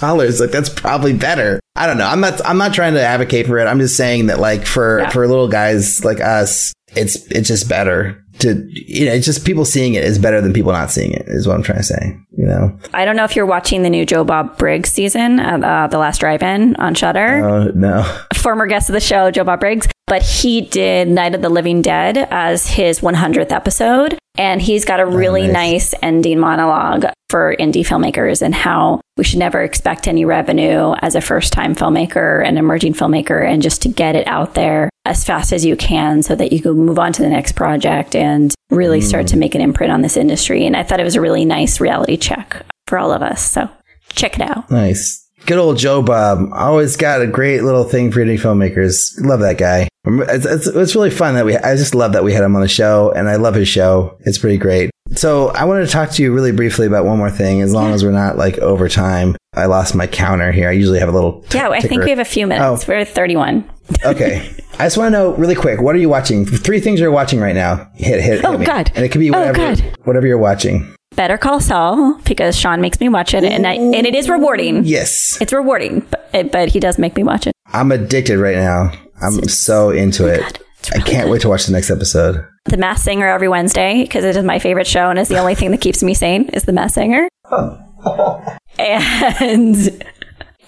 [0.00, 0.40] $30.
[0.40, 1.60] Like that's probably better.
[1.76, 2.06] I don't know.
[2.06, 3.66] I'm not, I'm not trying to advocate for it.
[3.66, 5.08] I'm just saying that like for, Yeah.
[5.10, 9.64] for little guys like us, it's, it's just better to, you know, it's just people
[9.64, 12.16] seeing it is better than people not seeing it is what I'm trying to say,
[12.36, 12.76] you know?
[12.92, 15.98] I don't know if you're watching the new Joe Bob Briggs season, uh, uh, The
[15.98, 17.44] Last Drive-In on Shudder.
[17.44, 18.02] Oh, no.
[18.34, 21.82] Former guest of the show, Joe Bob Briggs, but he did Night of the Living
[21.82, 24.18] Dead as his 100th episode.
[24.36, 25.92] And he's got a really nice.
[25.92, 31.14] nice ending monologue for indie filmmakers and how we should never expect any revenue as
[31.14, 35.24] a first time filmmaker and emerging filmmaker and just to get it out there as
[35.24, 38.54] fast as you can so that you can move on to the next project and
[38.70, 39.04] really mm.
[39.04, 40.66] start to make an imprint on this industry.
[40.66, 43.42] And I thought it was a really nice reality check for all of us.
[43.42, 43.70] So
[44.08, 44.68] check it out.
[44.70, 45.28] Nice.
[45.46, 46.50] Good old Joe Bob.
[46.52, 49.20] Always got a great little thing for indie filmmakers.
[49.20, 49.88] Love that guy.
[50.06, 52.62] It's, it's, it's really fun that we, I just love that we had him on
[52.62, 54.16] the show and I love his show.
[54.20, 54.90] It's pretty great.
[55.14, 57.92] So I wanted to talk to you really briefly about one more thing, as long
[57.92, 59.36] as we're not like over time.
[59.54, 60.68] I lost my counter here.
[60.68, 61.42] I usually have a little.
[61.42, 62.84] t- Yeah, I think we have a few minutes.
[62.84, 62.86] Oh.
[62.88, 63.70] We're at 31.
[64.04, 64.50] Okay.
[64.74, 65.80] I just want to know really quick.
[65.80, 66.44] What are you watching?
[66.44, 67.88] Three things you're watching right now.
[67.94, 68.58] Hit, hit, hit Oh.
[68.58, 68.90] God.
[68.96, 69.96] And it could be Oh, whatever, God.
[70.04, 70.92] whatever you're watching.
[71.14, 74.84] Better Call Saul because Sean makes me watch it, and I, and it is rewarding.
[74.84, 75.38] Yes.
[75.40, 77.52] It's rewarding, but, but he does make me watch it.
[77.66, 78.90] I'm addicted right now.
[79.20, 80.40] I'm so into it.
[80.40, 80.58] good.
[80.80, 81.32] It's I can't good.
[81.32, 82.44] wait to watch the next episode.
[82.66, 85.54] The Masked Singer every Wednesday because it is my favorite show and is the only
[85.54, 87.28] thing that keeps me sane is The Masked Singer.
[87.50, 87.78] Oh.
[88.78, 90.04] and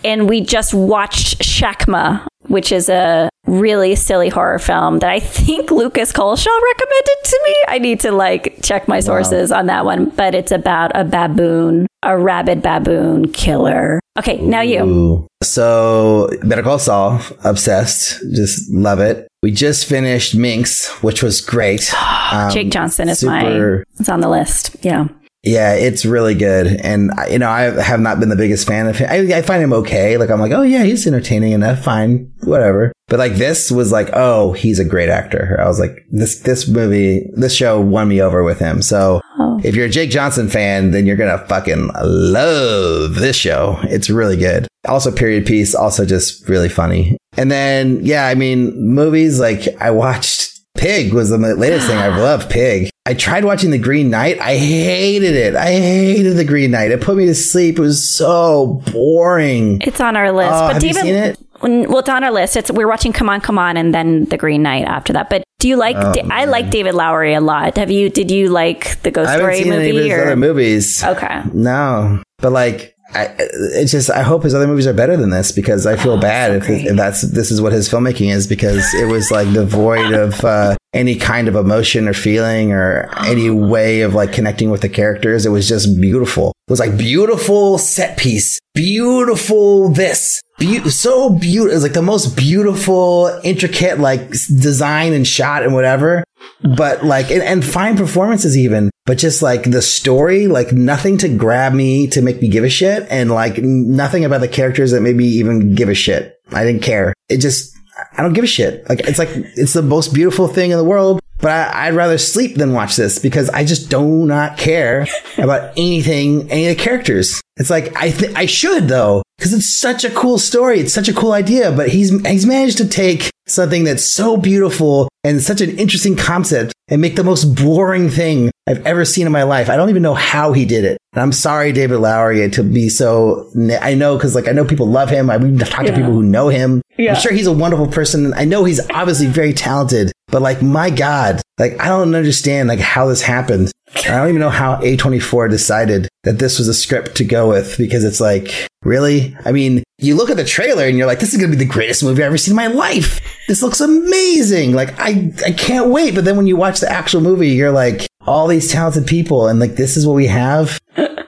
[0.04, 5.70] and we just watched Shakma, which is a really silly horror film that I think
[5.70, 7.54] Lucas Colshaw recommended to me.
[7.68, 11.86] I need to like check my sources on that one, but it's about a baboon,
[12.02, 14.00] a rabid baboon killer.
[14.18, 14.82] Okay, now you.
[14.84, 15.26] Ooh.
[15.42, 19.28] So Better Call Saul, obsessed, just love it.
[19.42, 21.92] We just finished Minx, which was great.
[22.32, 24.74] Um, Jake Johnson is super- my it's on the list.
[24.82, 25.06] Yeah.
[25.46, 26.66] Yeah, it's really good.
[26.66, 29.08] And, you know, I have not been the biggest fan of him.
[29.08, 30.16] I, I find him okay.
[30.18, 31.84] Like, I'm like, oh, yeah, he's entertaining enough.
[31.84, 32.32] Fine.
[32.42, 32.92] Whatever.
[33.08, 35.56] But like this was like, oh, he's a great actor.
[35.62, 38.82] I was like, this, this movie, this show won me over with him.
[38.82, 39.60] So Oh.
[39.62, 43.78] if you're a Jake Johnson fan, then you're going to fucking love this show.
[43.84, 44.66] It's really good.
[44.88, 47.16] Also period piece, also just really funny.
[47.36, 50.45] And then, yeah, I mean, movies like I watched
[50.76, 51.96] Pig was the latest thing.
[51.98, 52.50] I've loved.
[52.50, 52.90] Pig.
[53.06, 54.40] I tried watching The Green Knight.
[54.40, 55.54] I hated it.
[55.54, 56.90] I hated The Green Knight.
[56.90, 57.78] It put me to sleep.
[57.78, 59.80] It was so boring.
[59.82, 60.50] It's on our list.
[60.52, 61.88] Oh, but have you David, seen it?
[61.88, 62.56] well, it's on our list.
[62.56, 65.30] It's we're watching Come On, Come On, and then The Green Knight after that.
[65.30, 65.96] But do you like?
[65.96, 67.76] Oh, Da- I like David Lowery a lot.
[67.76, 68.10] Have you?
[68.10, 70.12] Did you like the Ghost I Story seen any of movie?
[70.12, 71.04] other movies.
[71.04, 71.42] Okay.
[71.54, 75.52] No, but like, I, it's just I hope his other movies are better than this
[75.52, 78.94] because I feel Oh, bad if, if that's this is what his filmmaking is because
[78.94, 84.02] it was like devoid of uh, any kind of emotion or feeling or any way
[84.02, 85.44] of like connecting with the characters.
[85.46, 86.52] It was just beautiful.
[86.68, 91.70] It was like beautiful set piece, beautiful this, Be- so beautiful.
[91.70, 94.30] It was like the most beautiful, intricate like
[94.60, 96.24] design and shot and whatever.
[96.62, 101.28] But like, and, and fine performances even, but just like the story, like nothing to
[101.28, 105.02] grab me to make me give a shit and like nothing about the characters that
[105.02, 106.40] made me even give a shit.
[106.50, 107.12] I didn't care.
[107.28, 107.76] It just,
[108.16, 108.88] I don't give a shit.
[108.88, 112.18] Like, it's like, it's the most beautiful thing in the world, but I, I'd rather
[112.18, 115.06] sleep than watch this because I just do not care
[115.38, 117.40] about anything, any of the characters.
[117.58, 120.80] It's like, I th- I should though, because it's such a cool story.
[120.80, 125.08] It's such a cool idea, but he's, he's managed to take something that's so beautiful
[125.24, 129.32] and such an interesting concept and make the most boring thing I've ever seen in
[129.32, 129.70] my life.
[129.70, 130.98] I don't even know how he did it.
[131.16, 133.50] And I'm sorry, David Lowery, to be so.
[133.80, 135.30] I know because like I know people love him.
[135.30, 136.82] I we've talked to people who know him.
[136.98, 137.14] Yeah.
[137.14, 138.34] I'm sure he's a wonderful person.
[138.34, 140.12] I know he's obviously very talented.
[140.28, 143.72] But like my God, like I don't understand like how this happened.
[143.94, 147.78] I don't even know how A24 decided that this was a script to go with
[147.78, 149.34] because it's like, really?
[149.44, 151.64] I mean, you look at the trailer and you're like, this is going to be
[151.64, 153.20] the greatest movie I've ever seen in my life.
[153.48, 154.72] This looks amazing.
[154.72, 156.16] Like, I, I can't wait.
[156.16, 159.60] But then when you watch the actual movie, you're like, all these talented people and
[159.60, 160.80] like, this is what we have.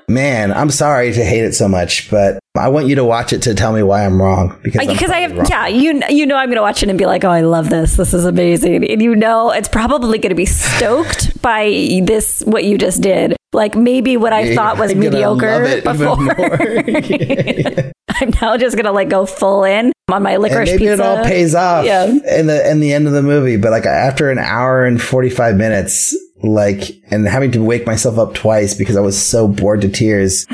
[0.09, 3.43] Man, I'm sorry to hate it so much, but I want you to watch it
[3.43, 5.47] to tell me why I'm wrong because I have, wrong.
[5.51, 7.69] yeah, you you know, I'm going to watch it and be like, oh, I love
[7.69, 7.97] this.
[7.97, 8.89] This is amazing.
[8.91, 11.69] And you know, it's probably going to be stoked by
[12.05, 13.37] this what you just did.
[13.53, 17.93] Like maybe what I Yeah, thought was mediocre love it even before.
[18.21, 20.95] I'm now just going to like go full in on my and licorice maybe pizza.
[20.95, 22.05] it all pays off Yeah.
[22.07, 23.57] in the in the end of the movie.
[23.59, 28.19] But like after an hour and forty five minutes, like and having to wake myself
[28.19, 30.47] up twice because I was so bored to tears,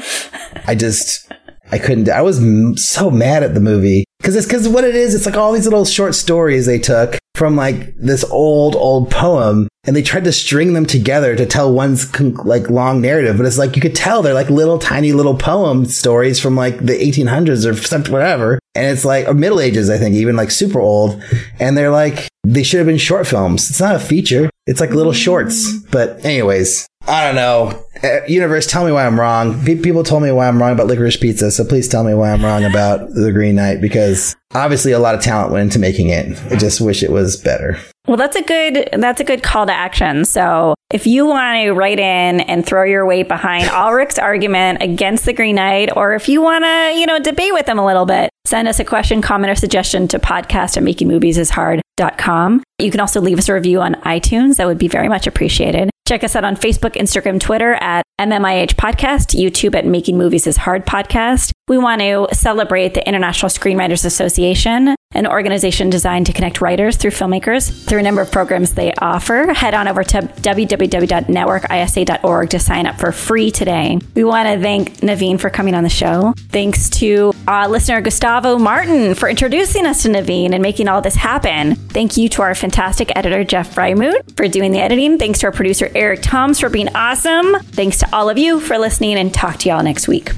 [0.66, 1.30] I just
[1.70, 2.08] I couldn't.
[2.08, 5.14] I was m- so mad at the movie because it's because what it is.
[5.14, 9.68] It's like all these little short stories they took from like this old old poem
[9.86, 13.46] and they tried to string them together to tell one's con- like long narrative but
[13.46, 16.92] it's like you could tell they're like little tiny little poem stories from like the
[16.92, 20.80] 1800s or something whatever and it's like or middle ages i think even like super
[20.80, 21.20] old
[21.58, 23.70] and they're like they should have been short films.
[23.70, 24.50] It's not a feature.
[24.66, 25.72] It's like little shorts.
[25.90, 30.30] But anyways i don't know Uh, universe tell me why i'm wrong people told me
[30.30, 33.32] why i'm wrong about licorice pizza so please tell me why i'm wrong about the
[33.32, 37.02] green knight because obviously a lot of talent went into making it i just wish
[37.02, 40.26] it was better Well, that's a good that's a good call to action.
[40.26, 45.24] So if you want to write in and throw your weight behind Alrik's argument against
[45.24, 48.04] the Green Knight, or if you want to, you know, debate with him a little
[48.04, 52.62] bit, send us a question, comment, or suggestion to podcast at makingmoviesishard.com.
[52.78, 54.56] You can also leave us a review on iTunes.
[54.56, 55.88] That would be very much appreciated.
[56.06, 60.58] Check us out on Facebook, Instagram, Twitter at MMIH Podcast, YouTube at Making Movies is
[60.58, 61.50] Hard Podcast.
[61.66, 67.12] We want to celebrate the International Screenwriters Association, an organization designed to connect writers through
[67.12, 69.52] filmmakers through a number of programs they offer.
[69.52, 73.98] Head on over to www.networkisa.org to sign up for free today.
[74.14, 76.34] We want to thank Naveen for coming on the show.
[76.48, 81.14] Thanks to uh, listener Gustavo Martin for introducing us to Naveen and making all this
[81.14, 81.76] happen.
[81.76, 85.18] Thank you to our fantastic editor, Jeff Freimuth, for doing the editing.
[85.18, 87.54] Thanks to our producer, Eric Toms, for being awesome.
[87.60, 90.32] Thanks to all of you for listening and talk to y'all next week.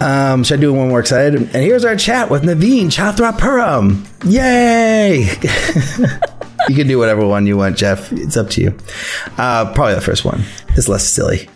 [0.00, 1.40] Um, should I do one more excited?
[1.40, 4.06] And here's our chat with Naveen Chathapuram.
[4.24, 5.20] Yay!
[6.68, 8.12] you can do whatever one you want, Jeff.
[8.12, 8.78] It's up to you.
[9.36, 10.42] Uh, probably the first one.
[10.76, 11.48] It's less silly.